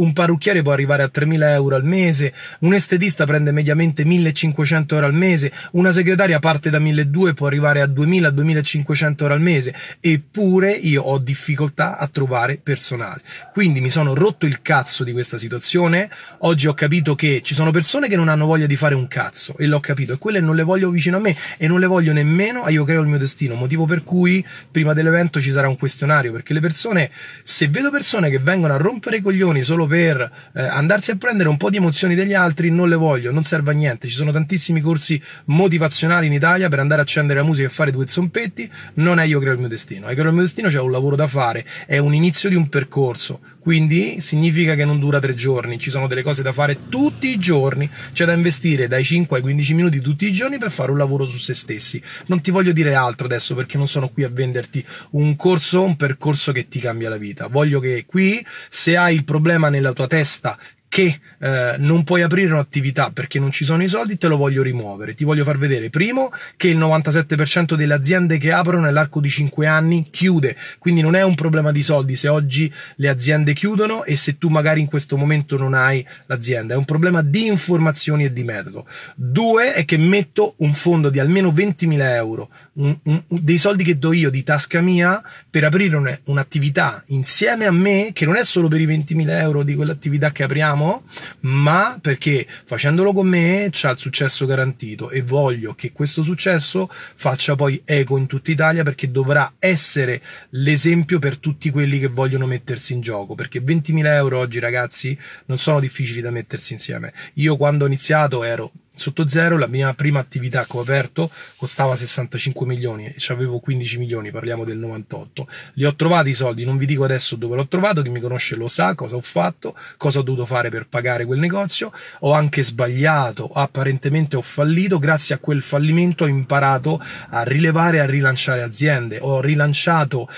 un 0.00 0.12
parrucchiere 0.12 0.62
può 0.62 0.72
arrivare 0.72 1.02
a 1.02 1.08
3000 1.08 1.52
euro 1.54 1.74
al 1.74 1.84
mese, 1.84 2.32
un 2.60 2.74
estetista 2.74 3.26
prende 3.26 3.50
mediamente 3.50 4.04
1500 4.04 4.94
euro 4.94 5.06
al 5.06 5.14
mese, 5.14 5.52
una 5.72 5.92
segretaria 5.92 6.38
parte 6.38 6.70
da 6.70 6.78
1200 6.78 7.28
e 7.28 7.34
può 7.34 7.46
arrivare 7.46 7.80
a 7.80 7.86
2000-2500 7.86 9.14
euro 9.22 9.34
al 9.34 9.40
mese, 9.40 9.74
eppure 10.00 10.70
io 10.70 11.02
ho 11.02 11.18
difficoltà 11.18 11.98
a 11.98 12.06
trovare 12.06 12.60
personale. 12.62 13.20
Quindi 13.52 13.80
mi 13.80 13.90
sono 13.90 14.14
rotto 14.14 14.46
il 14.46 14.62
cazzo 14.62 15.02
di 15.04 15.12
questa 15.12 15.36
situazione, 15.38 16.08
oggi 16.38 16.68
ho 16.68 16.74
capito 16.74 17.14
che 17.14 17.40
ci 17.42 17.54
sono 17.54 17.70
persone 17.70 18.08
che 18.08 18.16
non 18.16 18.28
hanno 18.28 18.46
voglia 18.46 18.66
di 18.66 18.76
fare 18.76 18.94
un 18.94 19.08
cazzo 19.08 19.56
e 19.58 19.66
l'ho 19.66 19.80
capito 19.80 20.12
e 20.12 20.18
quelle 20.18 20.40
non 20.40 20.54
le 20.54 20.62
voglio 20.62 20.90
vicino 20.90 21.16
a 21.16 21.20
me 21.20 21.34
e 21.56 21.66
non 21.66 21.80
le 21.80 21.86
voglio 21.86 22.12
nemmeno, 22.12 22.68
io 22.68 22.84
creo 22.84 23.00
il 23.00 23.07
mio 23.08 23.18
destino, 23.18 23.54
motivo 23.54 23.84
per 23.84 24.04
cui 24.04 24.44
prima 24.70 24.92
dell'evento 24.92 25.40
ci 25.40 25.50
sarà 25.50 25.68
un 25.68 25.76
questionario, 25.76 26.32
perché 26.32 26.52
le 26.52 26.60
persone, 26.60 27.10
se 27.42 27.68
vedo 27.68 27.90
persone 27.90 28.30
che 28.30 28.38
vengono 28.38 28.74
a 28.74 28.76
rompere 28.76 29.18
i 29.18 29.20
coglioni 29.20 29.62
solo 29.62 29.86
per 29.86 30.30
eh, 30.54 30.62
andarsi 30.62 31.10
a 31.10 31.16
prendere 31.16 31.48
un 31.48 31.56
po' 31.56 31.70
di 31.70 31.76
emozioni 31.76 32.14
degli 32.14 32.34
altri, 32.34 32.70
non 32.70 32.88
le 32.88 32.96
voglio, 32.96 33.32
non 33.32 33.44
serve 33.44 33.70
a 33.70 33.74
niente, 33.74 34.08
ci 34.08 34.14
sono 34.14 34.32
tantissimi 34.32 34.80
corsi 34.80 35.20
motivazionali 35.46 36.26
in 36.26 36.32
Italia 36.32 36.68
per 36.68 36.80
andare 36.80 37.00
a 37.00 37.04
accendere 37.04 37.40
la 37.40 37.44
musica 37.44 37.68
e 37.68 37.70
fare 37.70 37.90
due 37.90 38.06
zompetti, 38.06 38.70
non 38.94 39.18
è 39.18 39.24
io 39.24 39.40
creo 39.40 39.52
il 39.52 39.58
mio 39.58 39.68
destino, 39.68 40.08
io 40.08 40.14
creo 40.14 40.28
il 40.28 40.34
mio 40.34 40.42
destino, 40.42 40.68
c'è 40.68 40.80
un 40.80 40.90
lavoro 40.90 41.16
da 41.16 41.26
fare, 41.26 41.64
è 41.86 41.98
un 41.98 42.14
inizio 42.14 42.48
di 42.48 42.54
un 42.54 42.68
percorso, 42.68 43.40
quindi 43.68 44.22
significa 44.22 44.74
che 44.74 44.86
non 44.86 44.98
dura 44.98 45.18
tre 45.18 45.34
giorni, 45.34 45.78
ci 45.78 45.90
sono 45.90 46.06
delle 46.06 46.22
cose 46.22 46.42
da 46.42 46.54
fare 46.54 46.88
tutti 46.88 47.28
i 47.28 47.38
giorni, 47.38 47.86
c'è 48.14 48.24
da 48.24 48.32
investire 48.32 48.88
dai 48.88 49.04
5 49.04 49.36
ai 49.36 49.42
15 49.42 49.74
minuti 49.74 50.00
tutti 50.00 50.26
i 50.26 50.32
giorni 50.32 50.56
per 50.56 50.70
fare 50.70 50.90
un 50.90 50.96
lavoro 50.96 51.26
su 51.26 51.36
se 51.36 51.52
stessi. 51.52 52.00
Non 52.28 52.40
ti 52.40 52.50
voglio 52.50 52.72
dire 52.72 52.94
altro 52.94 53.26
adesso 53.26 53.54
perché 53.54 53.76
non 53.76 53.86
sono 53.86 54.08
qui 54.08 54.24
a 54.24 54.30
venderti 54.30 54.82
un 55.10 55.36
corso, 55.36 55.82
un 55.82 55.96
percorso 55.96 56.50
che 56.50 56.66
ti 56.66 56.80
cambia 56.80 57.10
la 57.10 57.18
vita. 57.18 57.48
Voglio 57.48 57.78
che 57.78 58.06
qui, 58.06 58.42
se 58.70 58.96
hai 58.96 59.14
il 59.14 59.24
problema 59.24 59.68
nella 59.68 59.92
tua 59.92 60.06
testa 60.06 60.58
che 60.88 61.20
eh, 61.38 61.76
non 61.78 62.02
puoi 62.02 62.22
aprire 62.22 62.52
un'attività 62.52 63.10
perché 63.10 63.38
non 63.38 63.50
ci 63.50 63.64
sono 63.64 63.82
i 63.82 63.88
soldi, 63.88 64.18
te 64.18 64.26
lo 64.26 64.36
voglio 64.36 64.62
rimuovere. 64.62 65.14
Ti 65.14 65.24
voglio 65.24 65.44
far 65.44 65.58
vedere, 65.58 65.90
primo, 65.90 66.30
che 66.56 66.68
il 66.68 66.78
97% 66.78 67.74
delle 67.74 67.94
aziende 67.94 68.38
che 68.38 68.52
aprono 68.52 68.84
nell'arco 68.84 69.20
di 69.20 69.28
5 69.28 69.66
anni 69.66 70.08
chiude, 70.10 70.56
quindi 70.78 71.00
non 71.00 71.14
è 71.14 71.22
un 71.22 71.34
problema 71.34 71.72
di 71.72 71.82
soldi 71.82 72.16
se 72.16 72.28
oggi 72.28 72.72
le 72.96 73.08
aziende 73.08 73.52
chiudono 73.52 74.04
e 74.04 74.16
se 74.16 74.38
tu 74.38 74.48
magari 74.48 74.80
in 74.80 74.86
questo 74.86 75.16
momento 75.16 75.56
non 75.56 75.74
hai 75.74 76.04
l'azienda, 76.26 76.74
è 76.74 76.76
un 76.76 76.84
problema 76.84 77.22
di 77.22 77.46
informazioni 77.46 78.24
e 78.24 78.32
di 78.32 78.44
metodo. 78.44 78.86
Due 79.14 79.74
è 79.74 79.84
che 79.84 79.98
metto 79.98 80.54
un 80.58 80.72
fondo 80.74 81.10
di 81.10 81.18
almeno 81.18 81.50
20.000 81.50 82.00
euro, 82.14 82.50
un, 82.74 82.96
un, 83.04 83.22
dei 83.28 83.58
soldi 83.58 83.84
che 83.84 83.98
do 83.98 84.12
io 84.12 84.30
di 84.30 84.42
tasca 84.42 84.80
mia 84.80 85.22
per 85.48 85.64
aprire 85.64 86.20
un'attività 86.24 87.02
insieme 87.06 87.66
a 87.66 87.72
me, 87.72 88.10
che 88.12 88.24
non 88.24 88.36
è 88.36 88.44
solo 88.44 88.68
per 88.68 88.80
i 88.80 88.86
20.000 88.86 89.28
euro 89.40 89.62
di 89.62 89.74
quell'attività 89.74 90.32
che 90.32 90.44
apriamo, 90.44 90.77
facciamo, 90.78 91.02
ma 91.40 91.98
perché 92.00 92.46
facendolo 92.64 93.12
con 93.12 93.26
me 93.26 93.68
c'ha 93.70 93.90
il 93.90 93.98
successo 93.98 94.46
garantito 94.46 95.10
e 95.10 95.22
voglio 95.22 95.74
che 95.74 95.92
questo 95.92 96.22
successo 96.22 96.88
faccia 96.90 97.56
poi 97.56 97.82
eco 97.84 98.16
in 98.16 98.26
tutta 98.26 98.50
Italia 98.50 98.84
perché 98.84 99.10
dovrà 99.10 99.54
essere 99.58 100.22
l'esempio 100.50 101.18
per 101.18 101.38
tutti 101.38 101.70
quelli 101.70 101.98
che 101.98 102.08
vogliono 102.08 102.46
mettersi 102.46 102.92
in 102.92 103.00
gioco, 103.00 103.34
perché 103.34 103.60
20.000 103.60 104.06
euro 104.06 104.38
oggi 104.38 104.58
ragazzi 104.60 105.18
non 105.46 105.58
sono 105.58 105.80
difficili 105.80 106.20
da 106.20 106.30
mettersi 106.30 106.72
insieme. 106.72 107.12
Io 107.34 107.56
quando 107.56 107.84
ho 107.84 107.86
iniziato 107.86 108.44
ero 108.44 108.70
sotto 108.98 109.28
zero 109.28 109.56
la 109.56 109.66
mia 109.66 109.94
prima 109.94 110.18
attività 110.18 110.66
che 110.66 110.76
ho 110.76 110.80
aperto 110.80 111.30
costava 111.56 111.96
65 111.96 112.66
milioni 112.66 113.06
e 113.06 113.16
avevo 113.28 113.60
15 113.60 113.98
milioni, 113.98 114.30
parliamo 114.30 114.64
del 114.64 114.76
98. 114.78 115.48
Li 115.74 115.84
ho 115.84 115.94
trovati 115.94 116.30
i 116.30 116.34
soldi, 116.34 116.64
non 116.64 116.76
vi 116.76 116.86
dico 116.86 117.04
adesso 117.04 117.36
dove 117.36 117.56
l'ho 117.56 117.68
trovato, 117.68 118.02
chi 118.02 118.08
mi 118.08 118.20
conosce 118.20 118.56
lo 118.56 118.68
sa 118.68 118.94
cosa 118.94 119.16
ho 119.16 119.20
fatto, 119.20 119.76
cosa 119.96 120.18
ho 120.18 120.22
dovuto 120.22 120.44
fare 120.46 120.68
per 120.68 120.86
pagare 120.88 121.24
quel 121.24 121.38
negozio. 121.38 121.92
Ho 122.20 122.32
anche 122.32 122.62
sbagliato, 122.62 123.48
apparentemente 123.52 124.36
ho 124.36 124.42
fallito, 124.42 124.98
grazie 124.98 125.34
a 125.34 125.38
quel 125.38 125.62
fallimento 125.62 126.24
ho 126.24 126.28
imparato 126.28 127.00
a 127.30 127.42
rilevare 127.42 127.98
e 127.98 128.00
a 128.00 128.06
rilanciare 128.06 128.62
aziende. 128.62 129.18
Ho 129.20 129.40
rilanciato 129.40 130.28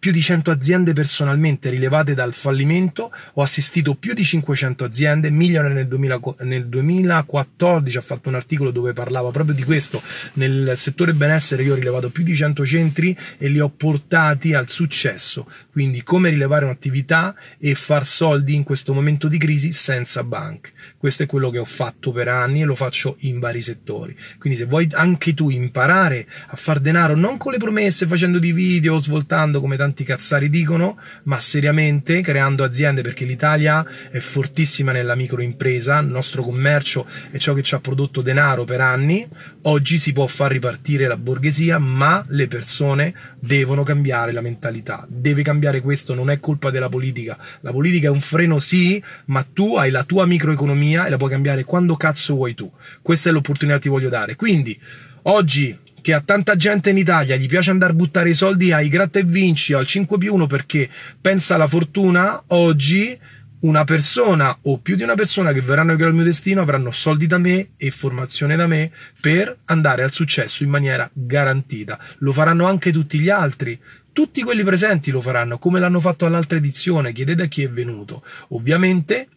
più 0.00 0.12
di 0.12 0.22
100 0.22 0.50
aziende 0.50 0.94
personalmente 0.94 1.68
rilevate 1.68 2.14
dal 2.14 2.32
fallimento, 2.32 3.12
ho 3.34 3.42
assistito 3.42 3.94
più 3.94 4.14
di 4.14 4.24
500 4.24 4.82
aziende, 4.82 5.30
Milione 5.30 5.68
nel, 5.68 5.86
2000, 5.86 6.20
nel 6.40 6.68
2014 6.68 7.98
ha 7.98 8.00
fatto 8.00 8.30
un 8.30 8.34
articolo 8.34 8.70
dove 8.70 8.94
parlava 8.94 9.30
proprio 9.30 9.54
di 9.54 9.62
questo, 9.62 10.02
nel 10.34 10.72
settore 10.76 11.12
benessere 11.12 11.64
io 11.64 11.72
ho 11.72 11.76
rilevato 11.76 12.08
più 12.08 12.24
di 12.24 12.34
100 12.34 12.64
centri 12.64 13.14
e 13.36 13.48
li 13.48 13.60
ho 13.60 13.68
portati 13.68 14.54
al 14.54 14.70
successo, 14.70 15.46
quindi 15.70 16.02
come 16.02 16.30
rilevare 16.30 16.64
un'attività 16.64 17.36
e 17.58 17.74
far 17.74 18.06
soldi 18.06 18.54
in 18.54 18.62
questo 18.62 18.94
momento 18.94 19.28
di 19.28 19.36
crisi 19.36 19.70
senza 19.70 20.24
bank. 20.24 20.72
Questo 20.96 21.24
è 21.24 21.26
quello 21.26 21.50
che 21.50 21.58
ho 21.58 21.66
fatto 21.66 22.10
per 22.10 22.28
anni 22.28 22.62
e 22.62 22.64
lo 22.64 22.74
faccio 22.74 23.16
in 23.20 23.38
vari 23.38 23.60
settori. 23.60 24.16
Quindi 24.38 24.58
se 24.58 24.64
vuoi 24.64 24.88
anche 24.92 25.34
tu 25.34 25.50
imparare 25.50 26.26
a 26.46 26.56
far 26.56 26.80
denaro 26.80 27.14
non 27.14 27.36
con 27.36 27.52
le 27.52 27.58
promesse, 27.58 28.06
facendo 28.06 28.38
di 28.38 28.52
video, 28.52 28.98
svoltando 28.98 29.60
come 29.60 29.76
tanti 29.76 29.88
cazzari 30.04 30.48
dicono, 30.48 30.98
ma 31.24 31.38
seriamente 31.40 32.20
creando 32.20 32.64
aziende 32.64 33.02
perché 33.02 33.24
l'Italia 33.24 33.84
è 34.10 34.18
fortissima 34.18 34.92
nella 34.92 35.14
microimpresa, 35.14 35.98
il 35.98 36.06
nostro 36.06 36.42
commercio 36.42 37.06
è 37.30 37.38
ciò 37.38 37.54
che 37.54 37.62
ci 37.62 37.74
ha 37.74 37.80
prodotto 37.80 38.22
denaro 38.22 38.64
per 38.64 38.80
anni, 38.80 39.26
oggi 39.62 39.98
si 39.98 40.12
può 40.12 40.26
far 40.26 40.52
ripartire 40.52 41.06
la 41.06 41.16
borghesia, 41.16 41.78
ma 41.78 42.22
le 42.28 42.46
persone 42.46 43.14
devono 43.38 43.82
cambiare 43.82 44.32
la 44.32 44.40
mentalità, 44.40 45.06
deve 45.08 45.42
cambiare 45.42 45.80
questo, 45.80 46.14
non 46.14 46.30
è 46.30 46.40
colpa 46.40 46.70
della 46.70 46.88
politica, 46.88 47.38
la 47.60 47.72
politica 47.72 48.08
è 48.08 48.10
un 48.10 48.20
freno 48.20 48.58
sì, 48.58 49.02
ma 49.26 49.42
tu 49.42 49.76
hai 49.76 49.90
la 49.90 50.04
tua 50.04 50.26
microeconomia 50.26 51.06
e 51.06 51.10
la 51.10 51.16
puoi 51.16 51.30
cambiare 51.30 51.64
quando 51.64 51.96
cazzo 51.96 52.34
vuoi 52.34 52.54
tu, 52.54 52.70
questa 53.02 53.30
è 53.30 53.32
l'opportunità 53.32 53.76
che 53.76 53.84
ti 53.84 53.88
voglio 53.88 54.08
dare, 54.08 54.36
quindi 54.36 54.78
oggi 55.22 55.76
che 56.00 56.14
a 56.14 56.20
tanta 56.20 56.56
gente 56.56 56.90
in 56.90 56.96
Italia 56.96 57.36
gli 57.36 57.48
piace 57.48 57.70
andare 57.70 57.92
a 57.92 57.96
buttare 57.96 58.30
i 58.30 58.34
soldi 58.34 58.72
ai 58.72 58.88
gratta 58.88 59.18
e 59.18 59.24
vinci 59.24 59.72
o 59.72 59.78
al 59.78 59.86
5 59.86 60.18
più 60.18 60.34
1 60.34 60.46
perché 60.46 60.88
pensa 61.20 61.54
alla 61.54 61.66
fortuna, 61.66 62.42
oggi 62.48 63.18
una 63.60 63.84
persona 63.84 64.56
o 64.62 64.78
più 64.78 64.96
di 64.96 65.02
una 65.02 65.14
persona 65.14 65.52
che 65.52 65.60
verranno 65.60 65.92
a 65.92 65.94
creare 65.94 66.12
il 66.12 66.16
mio 66.16 66.26
destino 66.26 66.62
avranno 66.62 66.90
soldi 66.90 67.26
da 67.26 67.38
me 67.38 67.70
e 67.76 67.90
formazione 67.90 68.56
da 68.56 68.66
me 68.66 68.90
per 69.20 69.54
andare 69.66 70.02
al 70.02 70.12
successo 70.12 70.62
in 70.62 70.70
maniera 70.70 71.08
garantita. 71.12 71.98
Lo 72.18 72.32
faranno 72.32 72.66
anche 72.66 72.92
tutti 72.92 73.18
gli 73.18 73.28
altri. 73.28 73.78
Tutti 74.12 74.42
quelli 74.42 74.64
presenti 74.64 75.10
lo 75.10 75.20
faranno 75.20 75.58
come 75.58 75.78
l'hanno 75.78 76.00
fatto 76.00 76.26
all'altra 76.26 76.56
edizione. 76.56 77.12
Chiedete 77.12 77.42
a 77.42 77.46
chi 77.46 77.62
è 77.62 77.70
venuto. 77.70 78.24
Ovviamente 78.48 79.28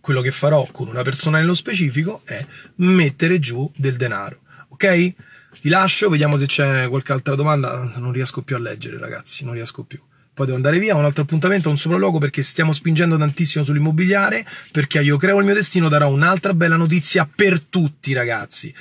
quello 0.00 0.20
che 0.20 0.32
farò 0.32 0.66
con 0.70 0.88
una 0.88 1.02
persona 1.02 1.38
nello 1.38 1.54
specifico 1.54 2.22
è 2.24 2.44
mettere 2.76 3.38
giù 3.38 3.70
del 3.76 3.96
denaro. 3.96 4.40
Ok? 4.68 5.14
Vi 5.62 5.70
lascio, 5.70 6.08
vediamo 6.08 6.36
se 6.36 6.46
c'è 6.46 6.88
qualche 6.88 7.12
altra 7.12 7.34
domanda. 7.34 7.90
Non 7.96 8.12
riesco 8.12 8.42
più 8.42 8.56
a 8.56 8.58
leggere, 8.58 8.98
ragazzi, 8.98 9.44
non 9.44 9.54
riesco 9.54 9.84
più. 9.84 10.00
Poi 10.34 10.46
devo 10.46 10.56
andare 10.56 10.80
via, 10.80 10.96
un 10.96 11.04
altro 11.04 11.22
appuntamento, 11.22 11.70
un 11.70 11.78
sopralluogo 11.78 12.18
perché 12.18 12.42
stiamo 12.42 12.72
spingendo 12.72 13.16
tantissimo 13.16 13.62
sull'immobiliare, 13.62 14.44
perché 14.72 15.00
io 15.00 15.16
creo 15.16 15.38
il 15.38 15.44
mio 15.44 15.54
destino, 15.54 15.88
darò 15.88 16.08
un'altra 16.08 16.54
bella 16.54 16.76
notizia 16.76 17.28
per 17.32 17.60
tutti, 17.60 18.12
ragazzi 18.12 18.74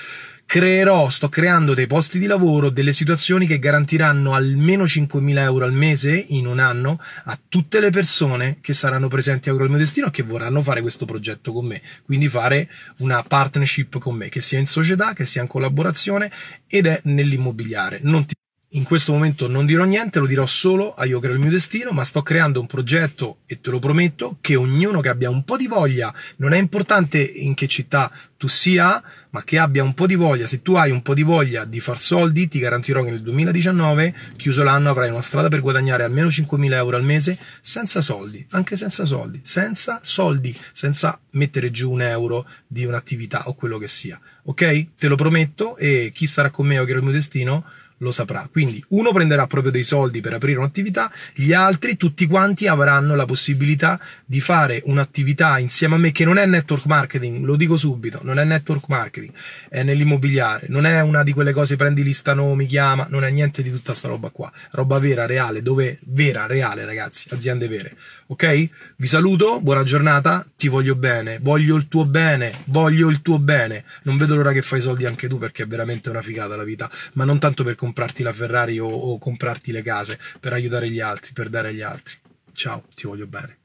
creerò, 0.53 1.09
sto 1.09 1.29
creando 1.29 1.73
dei 1.73 1.87
posti 1.87 2.19
di 2.19 2.27
lavoro, 2.27 2.69
delle 2.69 2.93
situazioni 2.93 3.47
che 3.47 3.57
garantiranno 3.57 4.35
almeno 4.35 4.83
5.000 4.83 5.39
euro 5.39 5.65
al 5.65 5.73
mese 5.73 6.25
in 6.27 6.45
un 6.45 6.59
anno 6.59 6.99
a 7.23 7.39
tutte 7.49 7.79
le 7.79 7.89
persone 7.89 8.59
che 8.61 8.73
saranno 8.73 9.07
presenti 9.07 9.49
a 9.49 9.51
Euro 9.51 9.63
il 9.63 9.71
mio 9.71 9.79
destino 9.79 10.09
e 10.09 10.11
che 10.11 10.21
vorranno 10.21 10.61
fare 10.61 10.81
questo 10.81 11.05
progetto 11.05 11.51
con 11.53 11.65
me. 11.65 11.81
Quindi 12.05 12.29
fare 12.29 12.69
una 12.99 13.23
partnership 13.23 13.97
con 13.97 14.15
me, 14.15 14.29
che 14.29 14.41
sia 14.41 14.59
in 14.59 14.67
società, 14.67 15.13
che 15.13 15.25
sia 15.25 15.41
in 15.41 15.47
collaborazione 15.47 16.31
ed 16.67 16.85
è 16.85 17.01
nell'immobiliare. 17.05 18.01
Non 18.03 18.23
ti 18.23 18.32
in 18.75 18.83
questo 18.83 19.11
momento 19.11 19.47
non 19.47 19.65
dirò 19.65 19.83
niente, 19.83 20.19
lo 20.19 20.25
dirò 20.25 20.45
solo 20.45 20.93
a 20.95 21.05
Io 21.05 21.19
Creo 21.19 21.33
il 21.33 21.39
mio 21.39 21.51
destino, 21.51 21.91
ma 21.91 22.03
sto 22.03 22.21
creando 22.23 22.59
un 22.59 22.65
progetto 22.65 23.39
e 23.45 23.61
te 23.61 23.69
lo 23.69 23.79
prometto 23.79 24.37
che 24.41 24.55
ognuno 24.55 24.99
che 24.99 25.09
abbia 25.09 25.29
un 25.29 25.43
po' 25.43 25.57
di 25.57 25.67
voglia, 25.67 26.13
non 26.37 26.53
è 26.53 26.57
importante 26.57 27.19
in 27.21 27.53
che 27.53 27.67
città 27.67 28.11
tu 28.35 28.47
sia, 28.47 29.01
ma 29.29 29.43
che 29.43 29.57
abbia 29.57 29.83
un 29.83 29.93
po' 29.93 30.05
di 30.05 30.15
voglia, 30.15 30.47
se 30.47 30.61
tu 30.61 30.73
hai 30.73 30.91
un 30.91 31.01
po' 31.01 31.13
di 31.13 31.23
voglia 31.23 31.65
di 31.65 31.79
far 31.79 31.97
soldi, 31.97 32.47
ti 32.47 32.59
garantirò 32.59 33.03
che 33.03 33.11
nel 33.11 33.21
2019, 33.21 34.15
chiuso 34.35 34.63
l'anno, 34.63 34.89
avrai 34.89 35.09
una 35.09 35.21
strada 35.21 35.47
per 35.47 35.61
guadagnare 35.61 36.03
almeno 36.03 36.27
5.000 36.27 36.73
euro 36.73 36.97
al 36.97 37.03
mese 37.03 37.37
senza 37.61 38.01
soldi, 38.01 38.45
anche 38.49 38.75
senza 38.75 39.05
soldi, 39.05 39.39
senza 39.43 39.99
soldi, 40.01 40.55
senza 40.71 41.17
mettere 41.31 41.71
giù 41.71 41.91
un 41.91 42.01
euro 42.01 42.45
di 42.67 42.85
un'attività 42.85 43.47
o 43.47 43.53
quello 43.53 43.77
che 43.77 43.87
sia. 43.87 44.19
Ok? 44.45 44.87
Te 44.97 45.07
lo 45.07 45.15
prometto 45.15 45.77
e 45.77 46.11
chi 46.13 46.27
sarà 46.27 46.49
con 46.49 46.65
me 46.65 46.79
o 46.79 46.83
Creo 46.83 46.97
il 46.97 47.03
mio 47.03 47.13
destino 47.13 47.63
lo 48.03 48.11
saprà. 48.11 48.47
Quindi 48.51 48.83
uno 48.89 49.11
prenderà 49.11 49.47
proprio 49.47 49.71
dei 49.71 49.83
soldi 49.83 50.21
per 50.21 50.33
aprire 50.33 50.59
un'attività, 50.59 51.11
gli 51.33 51.53
altri 51.53 51.97
tutti 51.97 52.27
quanti 52.27 52.67
avranno 52.67 53.15
la 53.15 53.25
possibilità 53.25 53.99
di 54.25 54.39
fare 54.39 54.81
un'attività 54.85 55.57
insieme 55.57 55.95
a 55.95 55.97
me 55.97 56.11
che 56.11 56.25
non 56.25 56.37
è 56.37 56.45
network 56.45 56.85
marketing, 56.85 57.45
lo 57.45 57.55
dico 57.55 57.77
subito, 57.77 58.19
non 58.23 58.37
è 58.37 58.43
network 58.43 58.87
marketing, 58.87 59.31
è 59.69 59.83
nell'immobiliare, 59.83 60.67
non 60.69 60.85
è 60.85 61.01
una 61.01 61.23
di 61.23 61.33
quelle 61.33 61.53
cose 61.53 61.75
prendi 61.75 62.03
lista 62.03 62.33
nomi, 62.33 62.65
chiama, 62.67 63.07
non 63.09 63.23
è 63.23 63.29
niente 63.29 63.63
di 63.63 63.71
tutta 63.71 63.93
sta 63.93 64.07
roba 64.07 64.29
qua, 64.29 64.51
roba 64.71 64.99
vera, 64.99 65.25
reale, 65.25 65.61
dove 65.61 65.99
vera, 66.03 66.45
reale 66.45 66.85
ragazzi, 66.85 67.27
aziende 67.31 67.67
vere. 67.67 67.95
Ok? 68.27 68.69
Vi 68.95 69.07
saluto, 69.07 69.61
buona 69.61 69.83
giornata, 69.83 70.45
ti 70.57 70.67
voglio 70.67 70.95
bene, 70.95 71.39
voglio 71.41 71.75
il 71.75 71.87
tuo 71.87 72.05
bene, 72.05 72.53
voglio 72.65 73.09
il 73.09 73.21
tuo 73.21 73.39
bene. 73.39 73.83
Non 74.03 74.17
vedo 74.17 74.35
l'ora 74.35 74.51
che 74.51 74.61
fai 74.61 74.81
soldi 74.81 75.05
anche 75.05 75.27
tu 75.27 75.37
perché 75.37 75.63
è 75.63 75.67
veramente 75.67 76.09
una 76.09 76.21
figata 76.21 76.55
la 76.55 76.63
vita, 76.63 76.89
ma 77.13 77.25
non 77.25 77.39
tanto 77.39 77.63
per 77.63 77.75
comprarti 77.93 78.23
la 78.23 78.33
Ferrari 78.33 78.79
o, 78.79 78.87
o 78.87 79.19
comprarti 79.19 79.71
le 79.71 79.83
case, 79.83 80.19
per 80.39 80.51
aiutare 80.51 80.89
gli 80.89 80.99
altri, 80.99 81.31
per 81.31 81.49
dare 81.49 81.69
agli 81.69 81.81
altri. 81.81 82.15
Ciao, 82.51 82.83
ti 82.95 83.05
voglio 83.05 83.27
bene. 83.27 83.62